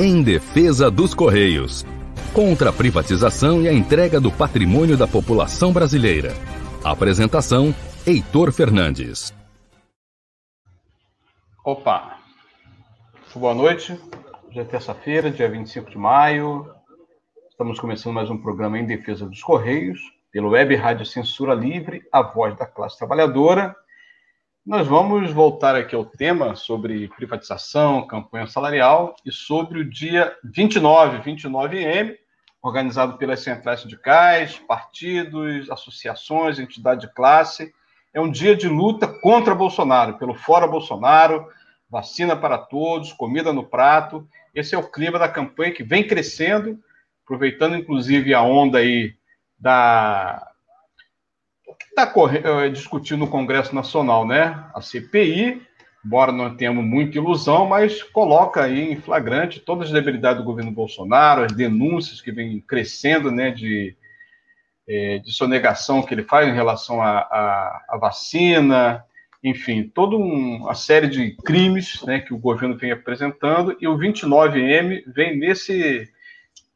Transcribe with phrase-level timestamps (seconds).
[0.00, 1.84] Em defesa dos Correios.
[2.32, 6.34] Contra a privatização e a entrega do patrimônio da população brasileira.
[6.84, 7.74] Apresentação:
[8.06, 9.34] Heitor Fernandes.
[11.64, 12.16] Opa!
[13.34, 14.00] Boa noite.
[14.48, 16.72] Hoje é terça-feira, dia 25 de maio.
[17.50, 19.98] Estamos começando mais um programa em defesa dos Correios,
[20.30, 23.74] pelo Web Rádio Censura Livre, a voz da classe trabalhadora.
[24.68, 31.20] Nós vamos voltar aqui ao tema sobre privatização, campanha salarial e sobre o dia 29,
[31.20, 32.14] 29M,
[32.60, 37.72] organizado pelas centrais sindicais, partidos, associações, entidade de classe.
[38.12, 41.48] É um dia de luta contra Bolsonaro, pelo fora Bolsonaro,
[41.88, 44.28] vacina para todos, comida no prato.
[44.54, 46.78] Esse é o clima da campanha que vem crescendo,
[47.24, 49.14] aproveitando inclusive a onda aí
[49.58, 50.46] da
[51.84, 52.12] está
[52.64, 54.64] é, discutindo no Congresso Nacional, né?
[54.74, 55.62] A CPI,
[56.04, 60.70] embora não tenhamos muita ilusão, mas coloca aí em flagrante todas as debilidades do governo
[60.70, 63.96] Bolsonaro, as denúncias que vêm crescendo, né, de,
[64.88, 69.04] é, de sonegação que ele faz em relação à vacina,
[69.42, 73.98] enfim, toda um, uma série de crimes né, que o governo vem apresentando, e o
[73.98, 76.08] 29M vem nesse,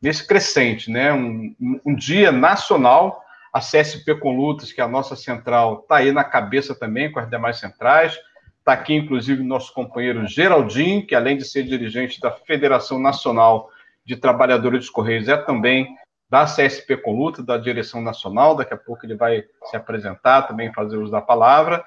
[0.01, 1.55] nesse crescente, né, um,
[1.87, 3.22] um dia nacional
[3.53, 7.21] a CSP com Lutas, que é a nossa central, está aí na cabeça também com
[7.21, 8.19] as demais centrais.
[8.59, 13.69] Está aqui, inclusive, nosso companheiro Geraldinho, que além de ser dirigente da Federação Nacional
[14.05, 15.95] de Trabalhadores dos Correios, é também
[16.31, 18.57] da CSP com Luta, da direção nacional.
[18.57, 21.85] Daqui a pouco ele vai se apresentar, também fazer uso da palavra.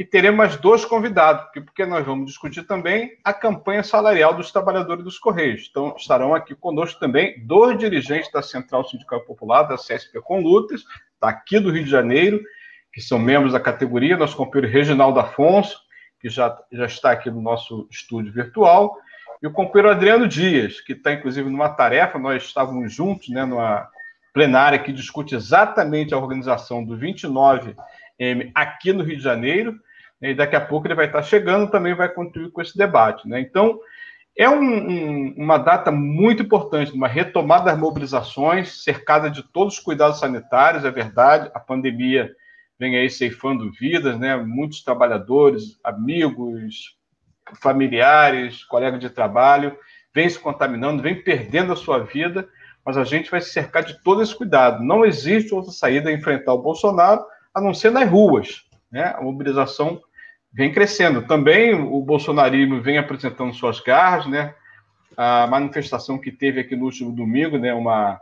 [0.00, 5.18] E teremos dois convidados, porque nós vamos discutir também a campanha salarial dos trabalhadores dos
[5.18, 5.68] Correios.
[5.70, 10.84] Então, estarão aqui conosco também dois dirigentes da Central Sindical Popular, da CSP com Lutas,
[11.20, 12.40] aqui do Rio de Janeiro,
[12.90, 15.78] que são membros da categoria, nosso companheiro Reginaldo Afonso,
[16.18, 18.96] que já, já está aqui no nosso estúdio virtual,
[19.42, 23.86] e o companheiro Adriano Dias, que está, inclusive, numa tarefa, nós estávamos juntos, né, numa
[24.32, 27.76] plenária que discute exatamente a organização do 29M
[28.54, 29.78] aqui no Rio de Janeiro,
[30.22, 33.26] e daqui a pouco ele vai estar chegando, também vai contribuir com esse debate.
[33.28, 33.40] Né?
[33.40, 33.80] Então,
[34.36, 39.80] é um, um, uma data muito importante, uma retomada das mobilizações, cercada de todos os
[39.80, 42.34] cuidados sanitários, é verdade, a pandemia
[42.78, 44.36] vem aí ceifando vidas, né?
[44.36, 46.96] muitos trabalhadores, amigos,
[47.60, 49.76] familiares, colegas de trabalho,
[50.14, 52.48] vem se contaminando, vem perdendo a sua vida,
[52.84, 54.82] mas a gente vai se cercar de todo esse cuidado.
[54.82, 58.64] Não existe outra saída a enfrentar o Bolsonaro, a não ser nas ruas.
[58.90, 59.14] Né?
[59.16, 60.00] A mobilização
[60.52, 61.26] vem crescendo.
[61.26, 64.54] Também o bolsonarismo vem apresentando suas garras, né?
[65.16, 67.72] A manifestação que teve aqui no último domingo, né?
[67.72, 68.20] Uma,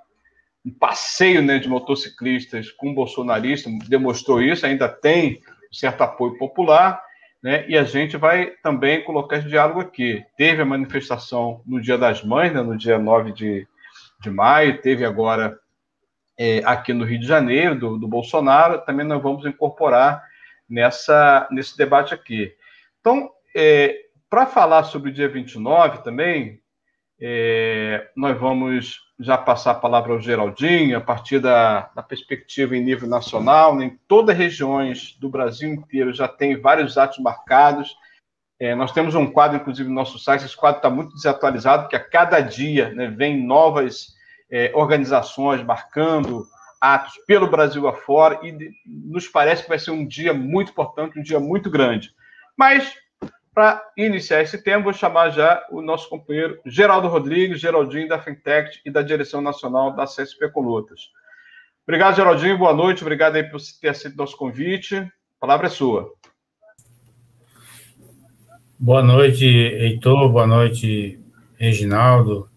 [0.64, 5.40] um passeio né, de motociclistas com bolsonaristas demonstrou isso, ainda tem
[5.72, 7.02] certo apoio popular,
[7.42, 7.64] né?
[7.68, 10.24] E a gente vai também colocar esse diálogo aqui.
[10.36, 13.66] Teve a manifestação no Dia das Mães, né, no dia 9 de,
[14.20, 15.58] de maio, teve agora
[16.38, 20.27] é, aqui no Rio de Janeiro, do, do Bolsonaro, também nós vamos incorporar
[20.68, 22.54] nessa, nesse debate aqui.
[23.00, 23.96] Então, é,
[24.28, 26.60] para falar sobre o dia 29 também,
[27.20, 32.84] é, nós vamos já passar a palavra ao Geraldinho, a partir da, da perspectiva em
[32.84, 37.96] nível nacional, em todas as regiões do Brasil inteiro já tem vários atos marcados.
[38.60, 41.96] É, nós temos um quadro, inclusive, no nosso site, esse quadro está muito desatualizado, porque
[41.96, 44.14] a cada dia né, vem novas
[44.50, 46.46] é, organizações marcando
[46.80, 51.22] atos pelo Brasil afora e nos parece que vai ser um dia muito importante, um
[51.22, 52.10] dia muito grande.
[52.56, 52.94] Mas,
[53.54, 58.80] para iniciar esse tema, vou chamar já o nosso companheiro Geraldo Rodrigues, Geraldinho da Fintech
[58.84, 61.10] e da Direção Nacional da CSP Colutas.
[61.86, 64.96] Obrigado, Geraldinho, boa noite, obrigado aí por ter aceito nosso convite.
[64.96, 65.10] A
[65.40, 66.12] palavra é sua.
[68.78, 71.18] Boa noite, Heitor, boa noite,
[71.56, 72.48] Reginaldo,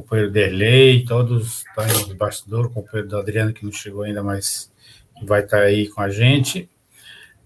[0.00, 4.22] companheiro Derlei, todos estão aí no bastidor, o companheiro do Adriano que não chegou ainda,
[4.22, 4.72] mas
[5.22, 6.68] vai estar aí com a gente,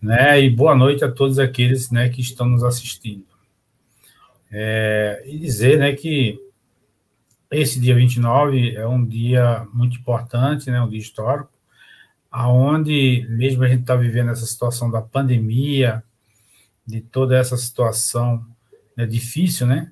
[0.00, 0.40] né?
[0.40, 3.24] E boa noite a todos aqueles, né, que estão nos assistindo.
[4.50, 6.38] É, e dizer, né, que
[7.50, 11.50] esse dia 29 é um dia muito importante, né, um dia histórico,
[12.30, 16.02] aonde mesmo a gente está vivendo essa situação da pandemia,
[16.86, 18.44] de toda essa situação
[18.96, 19.90] né, difícil, né?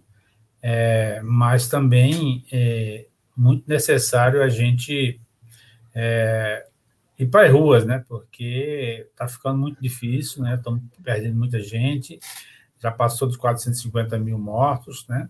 [0.62, 3.06] É, mas também é
[3.37, 5.20] muito necessário a gente
[5.94, 6.64] é,
[7.19, 8.05] ir para as ruas, né?
[8.09, 10.55] Porque está ficando muito difícil, né?
[10.55, 12.19] Estamos perdendo muita gente,
[12.81, 15.29] já passou dos 450 mil mortos, né?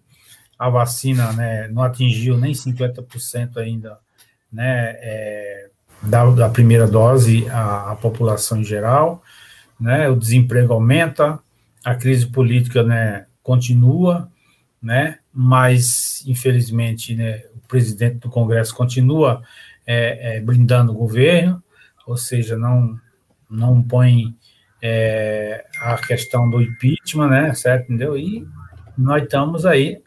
[0.58, 3.98] A vacina né, não atingiu nem 50% ainda
[4.52, 5.70] né, é,
[6.02, 9.22] da, da, primeira dose à, à população em geral,
[9.80, 10.08] né?
[10.08, 11.38] O desemprego aumenta,
[11.84, 14.30] a crise política né, continua,
[14.80, 15.18] né?
[15.32, 19.42] Mas infelizmente né, o presidente do Congresso continua
[19.86, 21.62] é, é, blindando o governo,
[22.06, 22.98] ou seja, não,
[23.48, 24.36] não põe
[24.80, 28.16] é, a questão do impeachment, né, certo, entendeu?
[28.16, 28.46] E
[28.98, 30.02] nós estamos aí,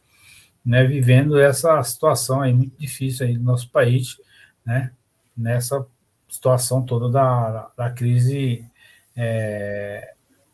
[0.66, 4.18] né, vivendo essa situação aí muito difícil aí do nosso país,
[4.66, 4.92] né,
[5.36, 5.86] nessa
[6.30, 8.66] situação toda da, da crise
[9.16, 10.14] é,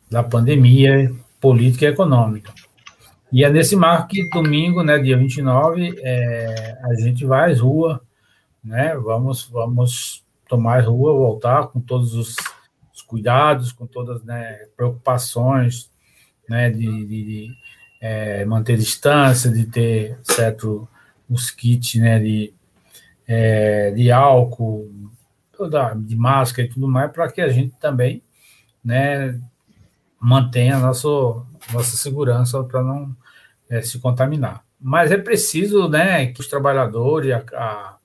[0.10, 2.54] da pandemia política e econômica.
[3.32, 7.98] E é nesse marco que domingo, né, dia 29, é, a gente vai às ruas,
[8.62, 12.36] né, vamos, vamos tomar as ruas, voltar com todos os,
[12.94, 15.90] os cuidados, com todas as né, preocupações,
[16.50, 17.52] né, de, de, de
[18.02, 20.86] é, manter distância, de ter certo
[21.30, 22.54] os kits, né, de,
[23.26, 24.92] é, de álcool,
[26.04, 28.22] de máscara e tudo mais, para que a gente também,
[28.84, 29.40] né,
[30.20, 31.08] mantenha a nossa,
[31.72, 33.16] nossa segurança para não
[33.72, 34.66] é, se contaminar.
[34.80, 37.98] Mas é preciso né, que os trabalhadores, a, a,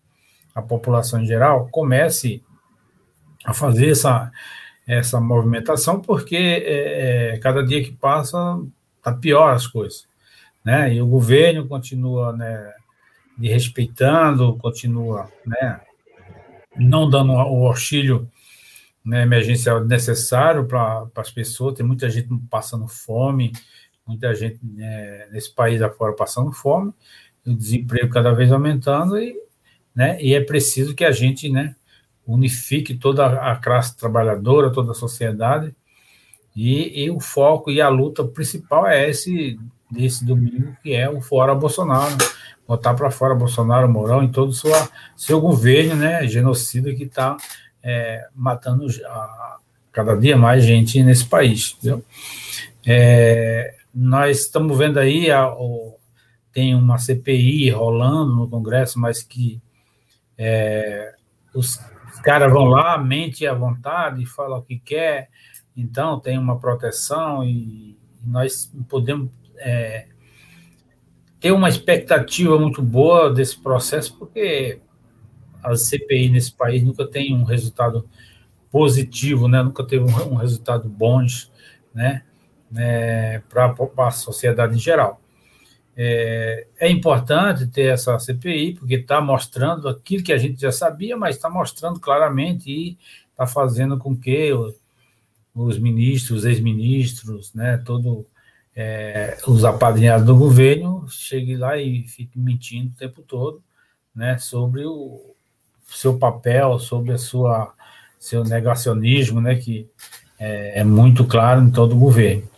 [0.54, 2.42] a população em geral, comece
[3.44, 4.30] a fazer essa,
[4.86, 8.60] essa movimentação, porque é, é cada dia que passa
[8.98, 10.06] está pior as coisas.
[10.64, 10.94] Né?
[10.94, 12.72] E o governo continua né,
[13.40, 15.80] respeitando, continua né,
[16.76, 18.28] não dando o auxílio
[19.04, 21.74] né, emergencial necessário para as pessoas.
[21.74, 23.52] Tem muita gente passando fome,
[24.06, 26.92] muita gente né, nesse país afora passando fome,
[27.46, 29.36] o desemprego cada vez aumentando, e,
[29.94, 31.74] né, e é preciso que a gente né,
[32.26, 35.74] unifique toda a classe trabalhadora, toda a sociedade,
[36.54, 39.58] e, e o foco e a luta principal é esse
[39.90, 42.16] desse domingo, que é o Fora Bolsonaro,
[42.66, 47.36] botar para fora Bolsonaro, Mourão, em todo o seu governo, né, genocida que está
[47.82, 49.58] é, matando a,
[49.92, 52.04] cada dia mais gente nesse país, entendeu?
[52.84, 55.96] É, nós estamos vendo aí, a, o,
[56.52, 59.58] tem uma CPI rolando no Congresso, mas que
[60.36, 61.14] é,
[61.54, 61.78] os,
[62.22, 65.30] caras vão lá, mente à vontade, falam o que quer,
[65.74, 70.08] então tem uma proteção e, e nós podemos é,
[71.40, 74.78] ter uma expectativa muito boa desse processo, porque
[75.62, 78.06] a CPI nesse país nunca tem um resultado
[78.70, 79.62] positivo, né?
[79.62, 81.24] nunca teve um, um resultado bom,
[81.94, 82.25] né?
[82.70, 85.20] Né, para a sociedade em geral.
[85.98, 91.16] É, é, importante ter essa CPI, porque está mostrando aquilo que a gente já sabia,
[91.16, 92.98] mas está mostrando claramente e
[93.30, 94.52] está fazendo com que
[95.54, 97.82] os ministros, ex-ministros, né,
[98.74, 103.62] é, os apadrinhados do governo cheguem lá e fiquem mentindo o tempo todo
[104.14, 105.34] né, sobre o
[105.86, 107.74] seu papel, sobre a sua
[108.18, 109.88] seu negacionismo, né, que
[110.38, 112.48] é, é muito claro em todo o governo.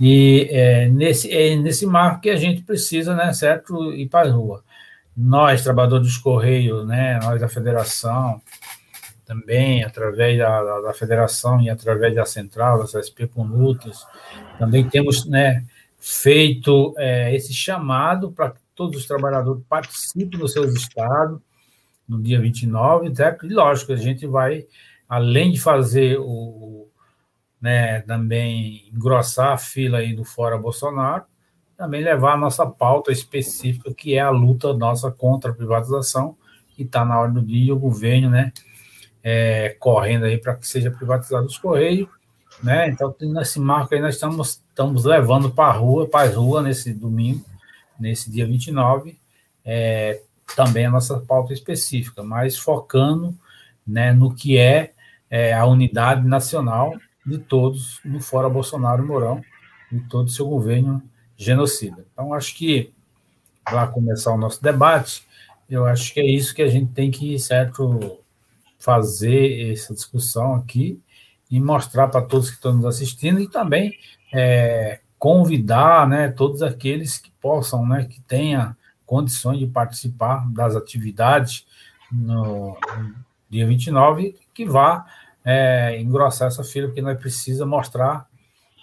[0.00, 4.32] E é nesse, é nesse marco que a gente precisa, né, certo, ir para a
[4.32, 4.64] rua.
[5.14, 8.40] Nós, trabalhadores dos Correios, né, nós da federação,
[9.26, 14.06] também através da, da, da federação e através da central, da CSP com lutas,
[14.58, 15.64] também temos né,
[15.98, 21.38] feito é, esse chamado para que todos os trabalhadores participem dos seus estados,
[22.08, 23.46] no dia 29, certo?
[23.46, 24.66] E lógico, a gente vai,
[25.06, 26.88] além de fazer o,
[27.60, 31.24] né, também engrossar a fila aí do Fora Bolsonaro,
[31.76, 36.36] também levar a nossa pauta específica, que é a luta nossa contra a privatização,
[36.74, 38.52] que está na hora do dia, o governo, né,
[39.22, 42.08] é, correndo aí para que seja privatizado os Correios,
[42.62, 46.64] né, então nesse marco aí nós estamos, estamos levando para a rua, para as ruas
[46.64, 47.44] nesse domingo,
[47.98, 49.18] nesse dia 29,
[49.64, 50.20] é,
[50.56, 53.34] também a nossa pauta específica, mas focando,
[53.86, 54.92] né, no que é,
[55.28, 59.42] é a unidade nacional de todos no Fora Bolsonaro Mourão
[59.92, 61.02] e todo o seu governo
[61.36, 62.04] genocida.
[62.12, 62.92] Então, acho que,
[63.64, 65.26] para começar o nosso debate,
[65.68, 68.18] eu acho que é isso que a gente tem que, certo,
[68.78, 71.00] fazer essa discussão aqui
[71.50, 73.92] e mostrar para todos que estão nos assistindo e também
[74.32, 78.74] é, convidar né, todos aqueles que possam, né, que tenham
[79.04, 81.66] condições de participar das atividades
[82.10, 82.76] no
[83.48, 85.04] dia 29, que vá
[85.44, 88.28] é, engrossar essa fila, porque nós precisamos mostrar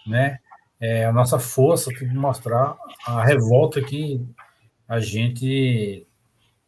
[0.05, 0.39] né,
[0.79, 4.25] é, a nossa força, mostrar a revolta que
[4.87, 6.05] a gente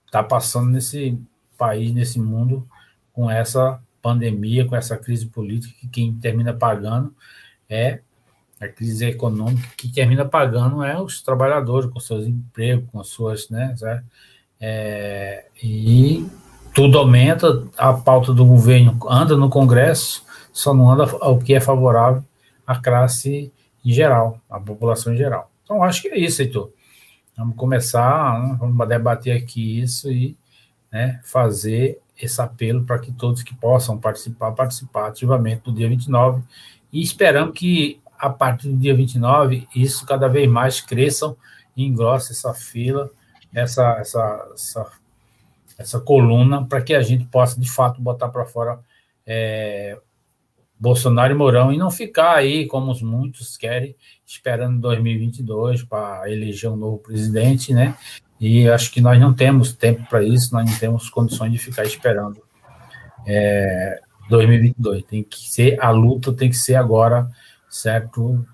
[0.06, 1.18] está passando nesse
[1.58, 2.68] país, nesse mundo,
[3.14, 7.14] com essa pandemia, com essa crise política, que quem termina pagando
[7.70, 8.02] é
[8.60, 13.74] a crise econômica, que termina pagando é os trabalhadores com seus empregos, com suas, né,
[14.60, 16.28] é, e
[16.74, 21.60] tudo aumenta, a pauta do governo anda no Congresso, só não anda o que é
[21.60, 22.24] favorável
[22.66, 23.52] à classe
[23.84, 25.50] em geral, à população em geral.
[25.64, 26.72] Então, acho que é isso, Heitor.
[27.38, 30.38] Vamos começar, vamos debater aqui isso e
[30.92, 36.44] né, fazer esse apelo para que todos que possam participar, participar ativamente do dia 29
[36.92, 41.38] e esperamos que a partir do dia 29 isso cada vez mais cresçam
[41.78, 43.10] e engrosse essa fila,
[43.54, 44.92] essa, essa, essa,
[45.80, 48.80] essa coluna, para que a gente possa de fato botar para fora
[49.26, 49.98] é,
[50.78, 53.96] Bolsonaro e Mourão e não ficar aí, como os muitos querem,
[54.26, 57.96] esperando 2022 para eleger um novo presidente, né?
[58.40, 61.84] E acho que nós não temos tempo para isso, nós não temos condições de ficar
[61.84, 62.42] esperando
[63.26, 65.04] é, 2022.
[65.04, 67.30] Tem que ser, a luta tem que ser agora,
[67.70, 68.46] certo?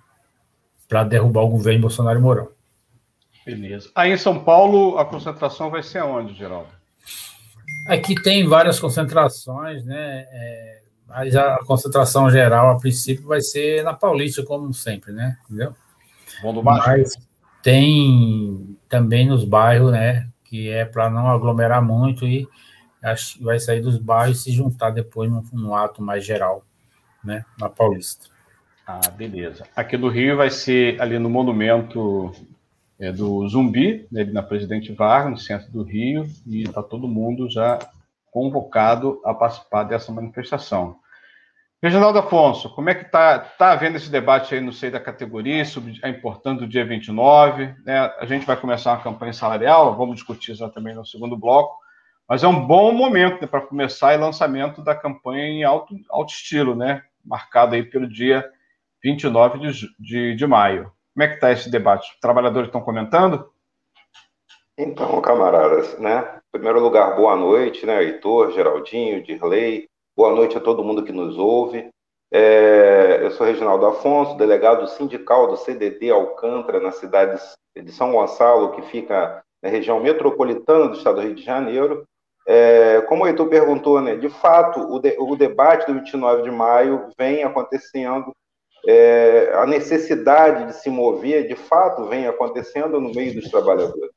[0.88, 2.50] Para derrubar o governo Bolsonaro e Mourão.
[3.44, 3.91] Beleza.
[3.96, 6.75] Aí em São Paulo, a concentração vai ser aonde, Geraldo?
[7.88, 10.26] Aqui tem várias concentrações, né?
[10.30, 15.38] É, mas a concentração geral, a princípio, vai ser na Paulista, como sempre, né?
[15.46, 15.76] Entendeu?
[16.42, 16.90] Bom do baixo.
[16.90, 17.14] Mas
[17.62, 20.28] tem também nos bairros, né?
[20.44, 22.48] Que é para não aglomerar muito e
[23.02, 26.64] acho que vai sair dos bairros e se juntar depois num, num ato mais geral,
[27.24, 27.46] né?
[27.60, 28.28] Na Paulista.
[28.86, 29.66] Ah, beleza.
[29.76, 32.32] Aqui do Rio vai ser ali no monumento
[33.00, 37.50] é, do Zumbi, né, na Presidente Vargas, no centro do Rio, e está todo mundo
[37.50, 37.80] já
[38.32, 40.98] convocado a participar dessa manifestação.
[41.82, 45.64] Reginaldo Afonso, como é que está tá havendo esse debate aí no seio da categoria
[45.66, 47.75] sobre a importância do dia 29?
[47.86, 48.00] Né?
[48.20, 51.78] A gente vai começar uma campanha salarial, vamos discutir isso também no segundo bloco,
[52.28, 56.34] mas é um bom momento né, para começar o lançamento da campanha em alto, alto
[56.34, 57.04] estilo, né?
[57.24, 58.44] marcado aí pelo dia
[59.04, 60.92] 29 de, de, de maio.
[61.16, 62.18] Como é que está esse debate?
[62.20, 63.50] Trabalhadores estão comentando?
[64.78, 66.40] Então, camaradas, né?
[66.50, 68.04] Em primeiro lugar, boa noite, né?
[68.04, 69.88] Heitor, Geraldinho, Dirley.
[70.14, 71.90] Boa noite a todo mundo que nos ouve.
[72.34, 77.42] É, eu sou Reginaldo Afonso, delegado sindical do CDD Alcântara, na cidade
[77.82, 82.04] de São Gonçalo, que fica na região metropolitana do estado do Rio de Janeiro.
[82.46, 86.52] É, como o Heitor perguntou, né, de fato, o, de, o debate do 29 de
[86.52, 88.34] maio vem acontecendo,
[88.88, 94.15] é, a necessidade de se mover, de fato, vem acontecendo no meio dos trabalhadores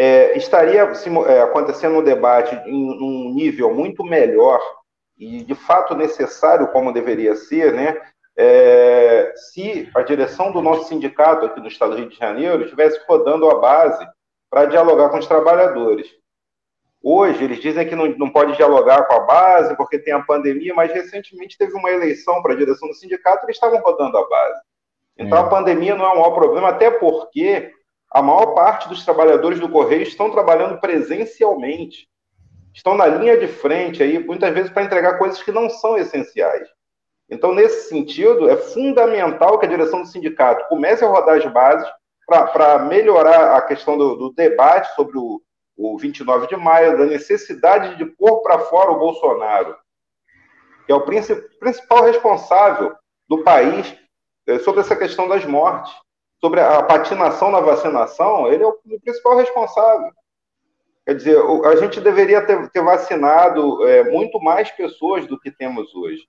[0.00, 4.58] é, estaria se, é, acontecendo um debate em um nível muito melhor
[5.18, 7.94] e de fato necessário como deveria ser, né?
[8.34, 12.98] É, se a direção do nosso sindicato aqui no Estado do Rio de Janeiro estivesse
[13.06, 14.08] rodando a base
[14.48, 16.06] para dialogar com os trabalhadores.
[17.02, 20.74] Hoje, eles dizem que não, não pode dialogar com a base porque tem a pandemia,
[20.74, 24.28] mas recentemente teve uma eleição para a direção do sindicato e eles estavam rodando a
[24.28, 24.60] base.
[25.16, 25.40] Então, é.
[25.40, 27.72] a pandemia não é o maior problema, até porque
[28.10, 32.08] a maior parte dos trabalhadores do Correio estão trabalhando presencialmente.
[32.74, 36.68] Estão na linha de frente aí, muitas vezes para entregar coisas que não são essenciais.
[37.30, 41.88] Então, nesse sentido, é fundamental que a direção do sindicato comece a rodar as bases
[42.26, 45.40] para melhorar a questão do, do debate sobre o,
[45.80, 49.76] o 29 de maio, da necessidade de pôr para fora o Bolsonaro,
[50.86, 52.94] que é o principal responsável
[53.28, 53.96] do país
[54.46, 55.92] eh, sobre essa questão das mortes
[56.40, 60.10] sobre a patinação na vacinação, ele é o principal responsável.
[61.06, 66.22] Quer dizer, a gente deveria ter, vacinado é, muito mais pessoas do que temos hoje.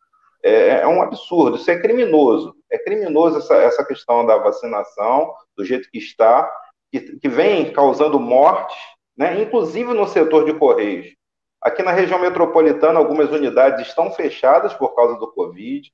[0.43, 2.55] É, é, um absurdo, isso é criminoso.
[2.69, 6.51] É criminoso essa, essa questão da vacinação, do jeito que está,
[6.91, 8.77] que, que vem causando mortes,
[9.21, 11.15] né, inclusive no setor de Correios.
[11.61, 15.93] Aqui na região metropolitana, algumas unidades estão fechadas por causa do Covid.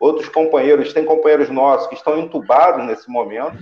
[0.00, 3.58] Outros companheiros, tem companheiros nossos que estão entubados nesse momento.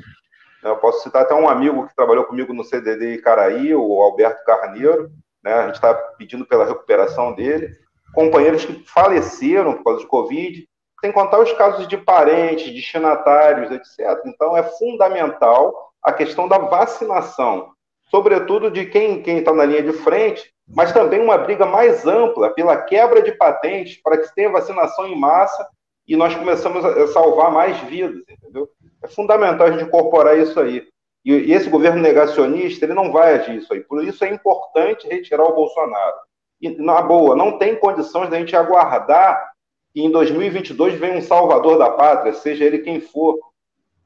[0.63, 5.11] Eu posso citar até um amigo que trabalhou comigo no CDD Icaraí, o Alberto Carneiro,
[5.43, 5.55] né?
[5.55, 7.75] a gente está pedindo pela recuperação dele.
[8.13, 10.69] Companheiros que faleceram por causa de Covid,
[11.01, 14.21] sem contar os casos de parentes, destinatários, etc.
[14.27, 17.73] Então, é fundamental a questão da vacinação,
[18.11, 22.77] sobretudo de quem está na linha de frente, mas também uma briga mais ampla pela
[22.77, 25.67] quebra de patentes para que tenha vacinação em massa
[26.07, 28.69] e nós começamos a salvar mais vidas, entendeu?
[29.03, 30.87] É fundamental a gente incorporar isso aí.
[31.25, 33.81] E, esse governo negacionista, ele não vai agir isso aí.
[33.81, 36.17] Por isso é importante retirar o Bolsonaro.
[36.61, 39.53] E, na boa, não tem condições da gente aguardar
[39.93, 43.39] que em 2022 venha um salvador da pátria, seja ele quem for.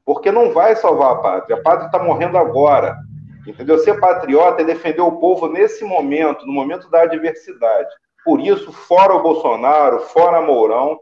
[0.05, 1.55] Porque não vai salvar a pátria.
[1.55, 2.97] A pátria está morrendo agora.
[3.47, 3.77] Entendeu?
[3.79, 7.89] Ser patriota é defender o povo nesse momento, no momento da adversidade.
[8.23, 10.99] Por isso, fora o Bolsonaro, fora Mourão,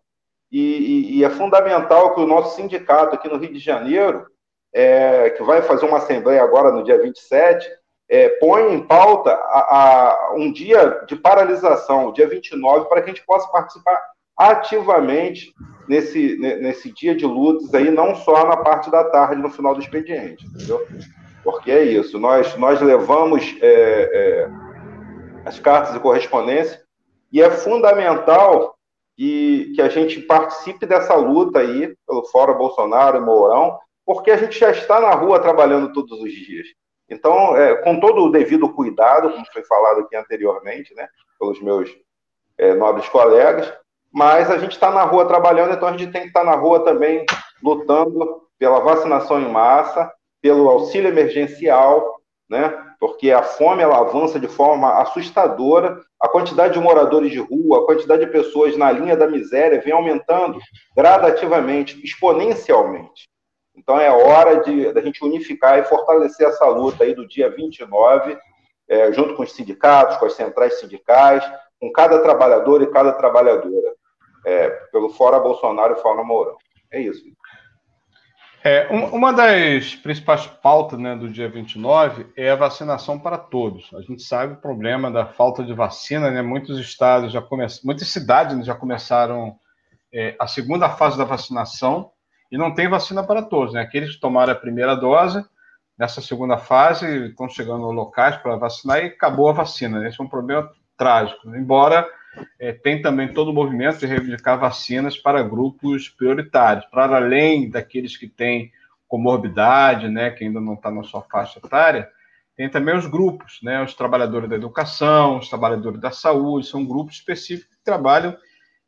[0.51, 4.25] e, e, e, é fundamental que o nosso sindicato aqui no Rio de Janeiro,
[4.73, 7.69] é, que vai fazer uma assembleia agora no dia 27,
[8.09, 13.09] é, põe em pauta a, a, um dia de paralisação, o dia 29, para que
[13.09, 13.97] a gente possa participar
[14.37, 15.53] ativamente
[15.87, 19.79] nesse, nesse dia de lutas aí, não só na parte da tarde, no final do
[19.79, 20.85] expediente, entendeu?
[21.43, 23.69] Porque é isso, nós, nós levamos é,
[24.13, 24.49] é,
[25.45, 26.81] as cartas de correspondência
[27.31, 28.75] e é fundamental
[29.15, 34.37] que, que a gente participe dessa luta aí, pelo Fora Bolsonaro e Mourão, porque a
[34.37, 36.67] gente já está na rua trabalhando todos os dias.
[37.09, 41.07] Então, é, com todo o devido cuidado, como foi falado aqui anteriormente, né,
[41.39, 41.89] pelos meus
[42.57, 43.71] é, nobres colegas,
[44.13, 46.83] mas a gente está na rua trabalhando, então a gente tem que estar na rua
[46.83, 47.25] também
[47.63, 52.73] lutando pela vacinação em massa, pelo auxílio emergencial, né?
[52.99, 57.85] Porque a fome ela avança de forma assustadora, a quantidade de moradores de rua, a
[57.85, 60.59] quantidade de pessoas na linha da miséria vem aumentando
[60.95, 63.29] gradativamente, exponencialmente.
[63.75, 68.37] Então é hora de da gente unificar e fortalecer essa luta aí do dia 29,
[68.87, 71.43] é, junto com os sindicatos, com as centrais sindicais,
[71.79, 73.95] com cada trabalhador e cada trabalhadora,
[74.45, 76.57] é, pelo Fora Bolsonaro e Fora Mourão.
[76.91, 77.23] É isso.
[78.63, 83.89] É, uma das principais pautas né, do dia 29 é a vacinação para todos.
[83.95, 86.43] A gente sabe o problema da falta de vacina, né?
[86.43, 89.55] Muitos estados já começaram, muitas cidades já começaram
[90.13, 92.11] é, a segunda fase da vacinação
[92.51, 93.81] e não tem vacina para todos, né?
[93.81, 95.43] Aqueles que tomaram a primeira dose,
[95.97, 100.07] nessa segunda fase, estão chegando locais para vacinar e acabou a vacina.
[100.07, 101.49] Esse é um problema trágico.
[101.55, 102.07] Embora
[102.59, 108.15] é, tem também todo o movimento de reivindicar vacinas para grupos prioritários, para além daqueles
[108.15, 108.71] que têm
[109.07, 112.09] comorbidade, né, que ainda não está na sua faixa etária,
[112.55, 117.15] tem também os grupos, né, os trabalhadores da educação, os trabalhadores da saúde, são grupos
[117.15, 118.37] específicos que trabalham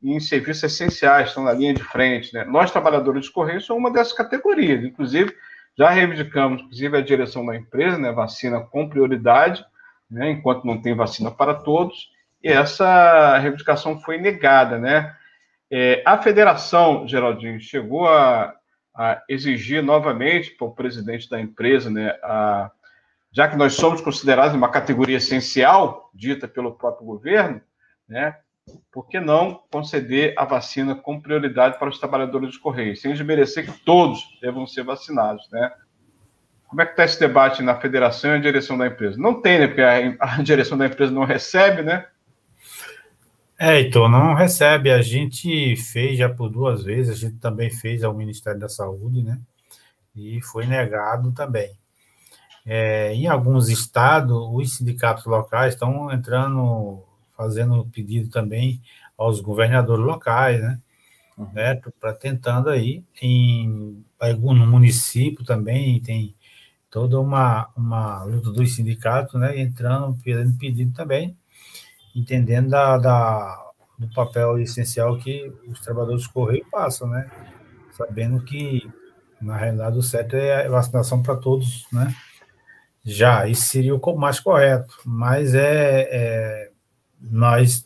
[0.01, 2.33] em serviços essenciais, estão na linha de frente.
[2.33, 2.43] Né?
[2.45, 4.83] Nós, trabalhadores de Correio, somos uma dessas categorias.
[4.83, 5.33] Inclusive,
[5.77, 9.65] já reivindicamos, inclusive, a direção da empresa, né, vacina com prioridade,
[10.09, 12.12] né, enquanto não tem vacina para todos,
[12.43, 15.15] e essa reivindicação foi negada, né?
[15.71, 18.53] É, a federação, Geraldinho, chegou a,
[18.95, 22.69] a exigir novamente para o presidente da empresa, né, a,
[23.31, 27.59] já que nós somos considerados uma categoria essencial, dita pelo próprio governo,
[28.07, 28.35] né,
[28.91, 33.65] por que não conceder a vacina com prioridade para os trabalhadores dos Correios, sem desmerecer
[33.65, 35.71] que todos devam ser vacinados, né?
[36.67, 39.17] Como é que está esse debate na federação e na direção da empresa?
[39.17, 39.67] Não tem, né?
[39.67, 42.07] Porque a, a direção da empresa não recebe, né?
[43.59, 44.91] É, então, não recebe.
[44.91, 49.23] A gente fez já por duas vezes, a gente também fez ao Ministério da Saúde,
[49.23, 49.39] né?
[50.15, 51.71] E foi negado também.
[52.65, 57.03] É, em alguns estados, os sindicatos locais estão entrando,
[57.35, 58.81] fazendo pedido também
[59.17, 60.79] aos governadores locais, né?
[61.37, 61.47] Uhum.
[61.53, 66.35] né Para tentando aí, em, no município também tem
[66.89, 69.59] toda uma, uma luta dos sindicatos, né?
[69.59, 71.35] Entrando, fazendo pedido também
[72.15, 77.29] entendendo da, da, do papel essencial que os trabalhadores do Correio passam, né?
[77.91, 78.89] Sabendo que,
[79.41, 82.13] na realidade, o certo é a vacinação para todos, né?
[83.05, 86.71] Já, isso seria o mais correto, mas é, é
[87.19, 87.85] nós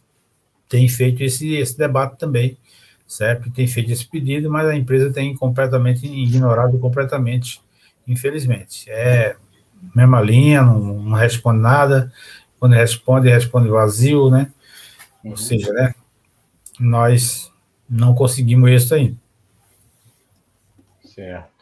[0.70, 2.58] tem feito esse, esse debate também,
[3.08, 3.50] certo?
[3.52, 7.62] Tem feito esse pedido, mas a empresa tem completamente ignorado completamente,
[8.08, 8.90] infelizmente.
[8.90, 9.36] É
[9.96, 12.12] mesma linha, não, não responde nada,
[12.60, 14.52] quando responde, responde vazio, né?
[15.24, 15.38] Ou uhum.
[15.38, 15.94] seja, né?
[16.80, 17.52] Nós
[17.90, 19.18] não conseguimos isso ainda.
[21.04, 21.58] Certo.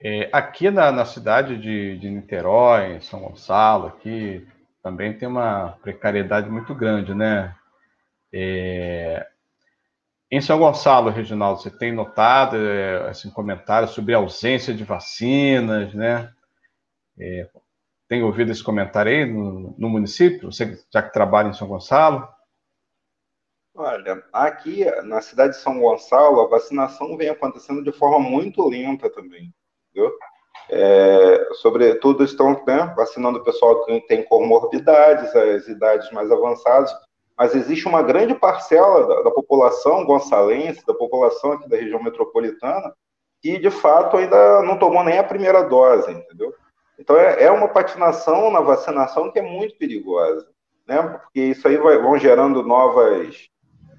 [0.00, 4.46] É, aqui na, na cidade de, de Niterói, São Gonçalo, aqui
[4.82, 7.54] também tem uma precariedade muito grande, né?
[8.32, 9.26] É,
[10.30, 15.94] em São Gonçalo, Reginaldo, você tem notado é, assim, comentários sobre a ausência de vacinas,
[15.94, 16.32] né?
[17.18, 17.48] É,
[18.12, 20.52] tem ouvido esse comentário aí no, no município?
[20.52, 22.28] Você já que trabalha em São Gonçalo?
[23.74, 29.08] Olha, aqui na cidade de São Gonçalo, a vacinação vem acontecendo de forma muito lenta
[29.08, 29.50] também,
[29.88, 30.12] entendeu?
[30.68, 36.94] É, sobretudo estão né, vacinando o pessoal que tem comorbidades, as idades mais avançadas,
[37.34, 42.92] mas existe uma grande parcela da, da população gonçalense, da população aqui da região metropolitana,
[43.40, 46.54] que de fato ainda não tomou nem a primeira dose, entendeu?
[47.02, 50.46] Então, é, é uma patinação na vacinação que é muito perigosa,
[50.86, 51.02] né?
[51.02, 53.48] Porque isso aí vai, vão gerando novas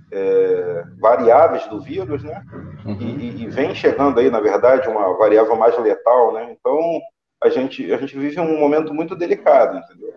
[0.10, 2.42] é, variáveis do vírus, né?
[2.86, 2.98] Uhum.
[3.02, 6.56] E, e, vem chegando aí, na verdade, uma variável mais letal, né?
[6.58, 7.02] Então,
[7.44, 10.14] a gente, a gente vive um momento muito delicado, entendeu?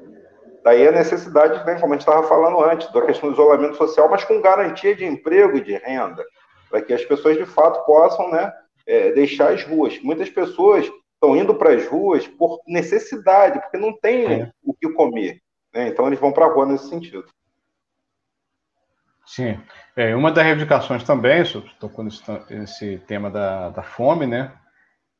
[0.63, 4.09] Daí a necessidade, né, como a gente estava falando antes, da questão do isolamento social,
[4.09, 6.25] mas com garantia de emprego e de renda,
[6.71, 8.53] para que as pessoas, de fato, possam né,
[8.87, 10.01] é, deixar as ruas.
[10.03, 14.53] Muitas pessoas estão indo para as ruas por necessidade, porque não tem é.
[14.63, 15.41] o que comer.
[15.75, 15.89] Né?
[15.89, 17.25] Então eles vão para a rua nesse sentido.
[19.27, 19.59] Sim.
[19.97, 24.53] É, uma das reivindicações também, nesse, nesse tema da, da fome, né?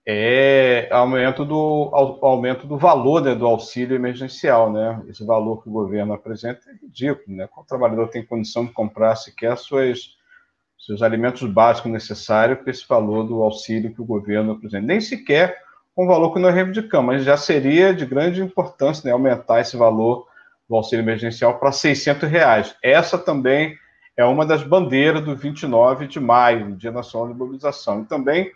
[0.09, 1.91] é aumento do,
[2.23, 4.73] aumento do valor né, do auxílio emergencial.
[4.73, 5.03] Né?
[5.09, 7.37] Esse valor que o governo apresenta é ridículo.
[7.37, 7.49] Né?
[7.49, 10.17] Qual trabalhador tem condição de comprar sequer suas,
[10.79, 14.87] seus alimentos básicos necessários com esse valor do auxílio que o governo apresenta?
[14.87, 15.66] Nem sequer
[15.97, 19.79] com o valor que nós reivindicamos, mas já seria de grande importância né, aumentar esse
[19.79, 20.29] valor
[20.69, 22.77] do auxílio emergencial para 600 reais.
[22.83, 23.79] Essa também
[24.15, 28.03] é uma das bandeiras do 29 de maio, Dia Nacional de Mobilização.
[28.03, 28.53] E também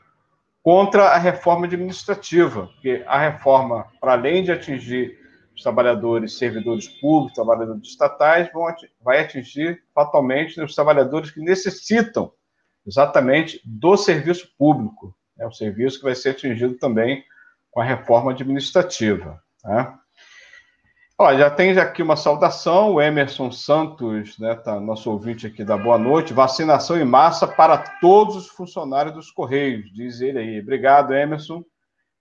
[0.62, 5.18] contra a reforma administrativa, porque a reforma, para além de atingir
[5.56, 8.66] os trabalhadores, servidores públicos, trabalhadores estatais, vão,
[9.02, 12.30] vai atingir fatalmente os trabalhadores que necessitam
[12.86, 15.14] exatamente do serviço público.
[15.38, 17.24] É o serviço que vai ser atingido também
[17.70, 19.40] com a reforma administrativa.
[19.64, 19.94] Né?
[21.22, 25.76] Olha, já tem aqui uma saudação, o Emerson Santos, né, tá, nosso ouvinte aqui da
[25.76, 26.32] boa noite.
[26.32, 30.60] Vacinação em massa para todos os funcionários dos Correios, diz ele aí.
[30.60, 31.62] Obrigado, Emerson.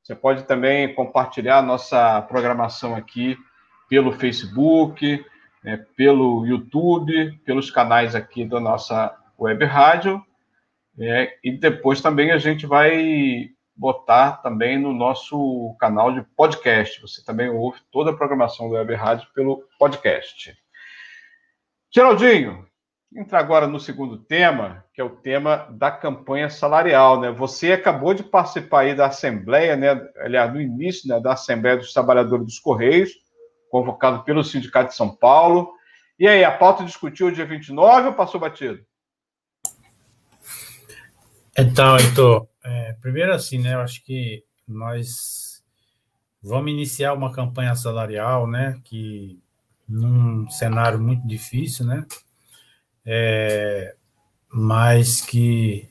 [0.04, 3.38] Você pode também compartilhar nossa programação aqui
[3.88, 5.24] pelo Facebook,
[5.64, 10.22] né, pelo YouTube, pelos canais aqui da nossa web rádio.
[11.00, 17.02] É, e depois também a gente vai botar também no nosso canal de podcast.
[17.02, 20.54] Você também ouve toda a programação do Web Rádio pelo podcast.
[21.90, 22.68] Geraldinho,
[23.16, 27.32] entra agora no segundo tema, que é o tema da campanha salarial, né?
[27.32, 29.90] Você acabou de participar aí da Assembleia, né?
[30.18, 33.12] Aliás, no início né, da Assembleia dos Trabalhadores dos Correios,
[33.72, 35.72] convocado pelo Sindicato de São Paulo.
[36.20, 38.84] E aí, a pauta discutiu dia 29 ou passou batido?
[41.58, 43.74] Então, Heitor, é, primeiro assim, né?
[43.74, 45.64] Eu acho que nós
[46.42, 48.80] vamos iniciar uma campanha salarial, né?
[48.84, 49.40] Que
[49.88, 52.06] num cenário muito difícil, né?
[53.06, 53.96] É,
[54.52, 55.90] mas que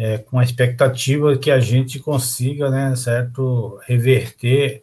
[0.00, 4.82] é, com a expectativa que a gente consiga, né, certo, reverter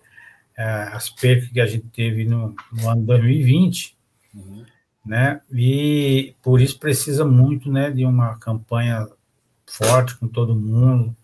[0.55, 3.97] é, as percas que a gente teve no, no ano 2020,
[4.35, 4.63] uhum.
[5.03, 9.07] né, e por isso precisa muito, né, de uma campanha
[9.67, 11.15] forte com todo mundo.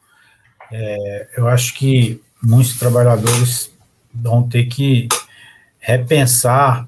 [0.72, 3.72] É, eu acho que muitos trabalhadores
[4.14, 5.08] vão ter que
[5.80, 6.88] repensar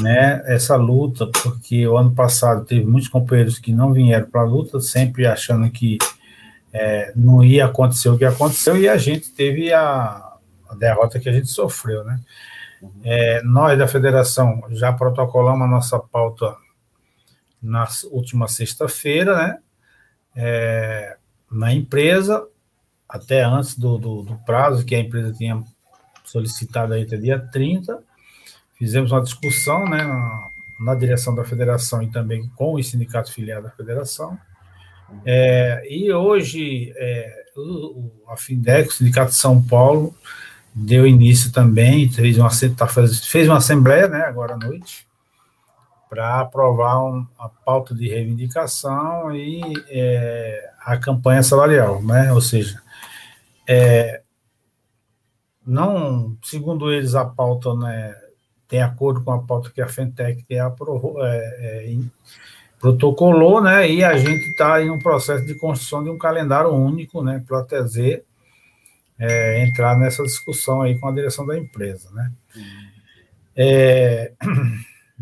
[0.00, 4.44] né, essa luta, porque o ano passado teve muitos companheiros que não vieram para a
[4.44, 5.98] luta, sempre achando que
[6.72, 10.36] é, não ia acontecer o que aconteceu, e a gente teve a,
[10.68, 12.04] a derrota que a gente sofreu.
[12.04, 12.20] Né?
[13.02, 16.54] É, nós da federação já protocolamos a nossa pauta
[17.60, 19.58] na última sexta-feira, né?
[20.36, 21.16] É,
[21.50, 22.46] na empresa,
[23.08, 25.62] até antes do, do, do, prazo que a empresa tinha
[26.24, 27.98] solicitado aí até dia 30.
[28.78, 33.64] Fizemos uma discussão né, na, na direção da federação e também com os sindicatos filiados
[33.64, 34.38] da federação.
[35.24, 40.14] É, e hoje, é, o, a FINDEC, o Sindicato de São Paulo,
[40.74, 45.06] deu início também, fez uma, tá, fez uma assembleia né, agora à noite,
[46.10, 52.32] para aprovar um, a pauta de reivindicação e é, a campanha salarial, né?
[52.32, 52.82] Ou seja,
[53.68, 54.20] é,
[55.64, 58.12] não, segundo eles, a pauta né,
[58.66, 61.98] tem acordo com a pauta que a Fentec aprovou, é, é,
[62.80, 63.88] protocolou, né?
[63.88, 67.40] E a gente está em um processo de construção de um calendário único, né?
[67.46, 68.24] Para trazer
[69.16, 72.32] é, entrar nessa discussão aí com a direção da empresa, né?
[73.54, 74.32] É,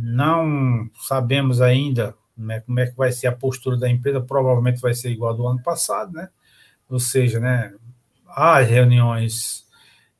[0.00, 4.94] não sabemos ainda né, como é que vai ser a postura da empresa, provavelmente vai
[4.94, 6.28] ser igual do ano passado, né?
[6.88, 7.74] Ou seja, né,
[8.28, 9.66] as reuniões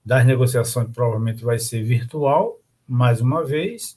[0.04, 3.96] das negociações provavelmente vai ser virtual, mais uma vez,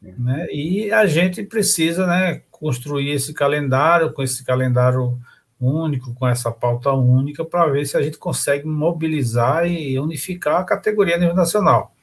[0.00, 0.46] né?
[0.50, 5.20] E a gente precisa, né, construir esse calendário, com esse calendário
[5.60, 10.64] único, com essa pauta única, para ver se a gente consegue mobilizar e unificar a
[10.64, 11.94] categoria a nível nacional.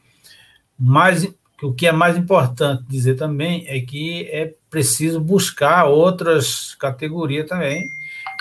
[0.78, 1.28] Mas
[1.62, 7.84] o que é mais importante dizer também é que é preciso buscar outras categorias também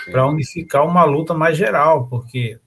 [0.05, 2.59] para unificar uma luta mais geral, porque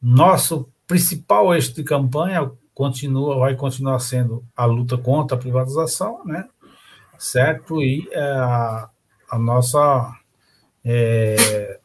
[0.00, 6.48] nosso principal eixo de campanha continua, vai continuar sendo a luta contra a privatização, né?
[7.18, 7.82] Certo?
[7.82, 8.88] E é, a,
[9.30, 10.14] a nossa
[10.84, 11.80] é,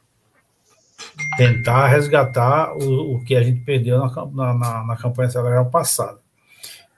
[1.35, 6.22] tentar resgatar o, o, que a gente perdeu na, na, na campanha salarial passada.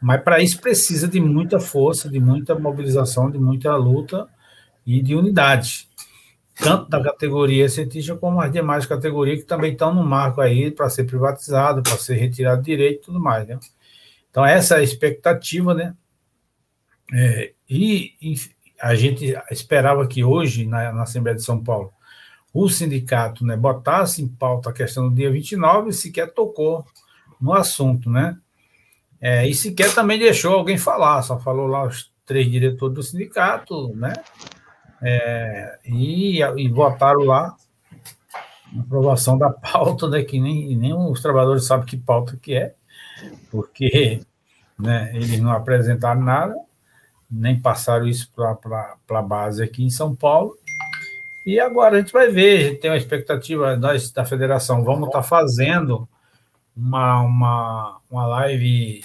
[0.06, 4.30] Mas para isso precisa de muita força, de muita mobilização, de muita luta
[4.86, 5.90] e de unidade.
[6.62, 10.92] Tanto da categoria cientista como as demais categorias que também estão no marco aí para
[10.92, 13.48] ser privatizado, para ser retirado direito e tudo mais.
[13.48, 13.60] Né?
[14.30, 15.96] Então, essa é a expectativa, né?
[17.12, 18.36] É, e, e,
[18.80, 21.92] a gente esperava que hoje, na, na, Assembleia de São Paulo,
[22.54, 26.86] o sindicato né, botasse em pauta a questão do dia 29 e sequer tocou
[27.42, 28.38] no assunto, né?
[29.22, 33.96] É, e sequer também deixou alguém falar, só falou lá os três diretores do sindicato,
[33.96, 34.14] né?
[35.02, 37.56] É, e, e votaram lá
[38.76, 42.74] a aprovação da pauta, né, que nem, nem os trabalhadores sabem que pauta que é,
[43.52, 44.22] porque
[44.78, 46.56] né, eles não apresentaram nada,
[47.30, 50.58] nem passaram isso para a base aqui em São Paulo,
[51.46, 55.08] e agora a gente vai ver, a gente tem uma expectativa, nós da federação vamos
[55.08, 56.08] estar tá fazendo
[56.76, 59.02] uma, uma, uma live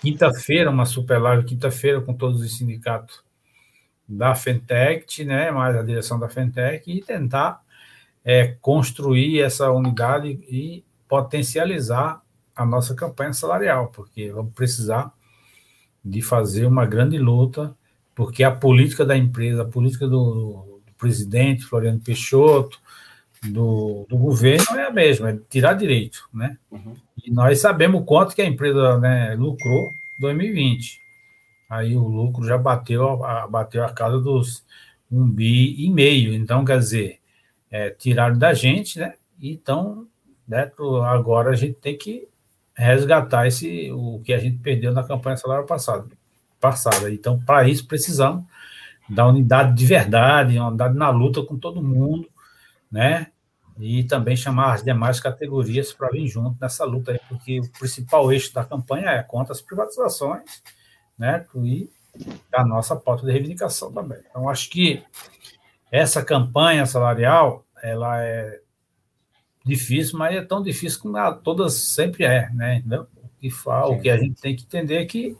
[0.00, 3.22] quinta-feira, uma super live quinta-feira com todos os sindicatos
[4.08, 7.60] da Fentech, né, mais a direção da Fentech, e tentar
[8.24, 12.22] é, construir essa unidade e potencializar
[12.54, 15.12] a nossa campanha salarial, porque vamos precisar
[16.04, 17.76] de fazer uma grande luta,
[18.14, 22.80] porque a política da empresa, a política do, presidente Floriano Peixoto,
[23.44, 26.56] do, do, governo é a mesma, é tirar direito, né?
[26.70, 26.94] Uhum.
[27.24, 31.00] E nós sabemos quanto que a empresa né, lucrou em 2020.
[31.70, 34.64] Aí o lucro já bateu a, bateu a casa dos
[35.10, 36.34] um bi e meio.
[36.34, 37.18] Então, quer dizer,
[37.70, 39.14] é, tiraram da gente, né?
[39.40, 40.06] Então,
[40.46, 40.70] né,
[41.06, 42.26] agora a gente tem que
[42.74, 46.10] resgatar esse, o que a gente perdeu na campanha salário passado,
[46.60, 47.10] passada.
[47.12, 48.44] Então, para isso, precisamos
[49.08, 52.28] da unidade de verdade, uma unidade na luta com todo mundo,
[52.90, 53.28] né?
[53.78, 58.32] E também chamar as demais categorias para vir junto nessa luta aí, porque o principal
[58.32, 60.62] eixo da campanha é contra as privatizações,
[61.16, 61.44] né?
[61.56, 61.88] E
[62.52, 64.18] a nossa pauta de reivindicação também.
[64.28, 65.04] Então, acho que
[65.92, 68.60] essa campanha salarial, ela é
[69.64, 72.82] difícil, mas é tão difícil como todas sempre é, né?
[72.90, 75.36] O que, fala, o que a gente tem que entender é que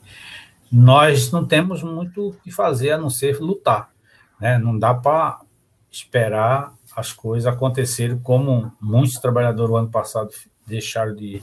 [0.71, 3.91] nós não temos muito o que fazer a não ser lutar.
[4.39, 4.57] Né?
[4.57, 5.41] Não dá para
[5.91, 10.29] esperar as coisas acontecerem como muitos trabalhadores o ano passado
[10.65, 11.41] deixaram de,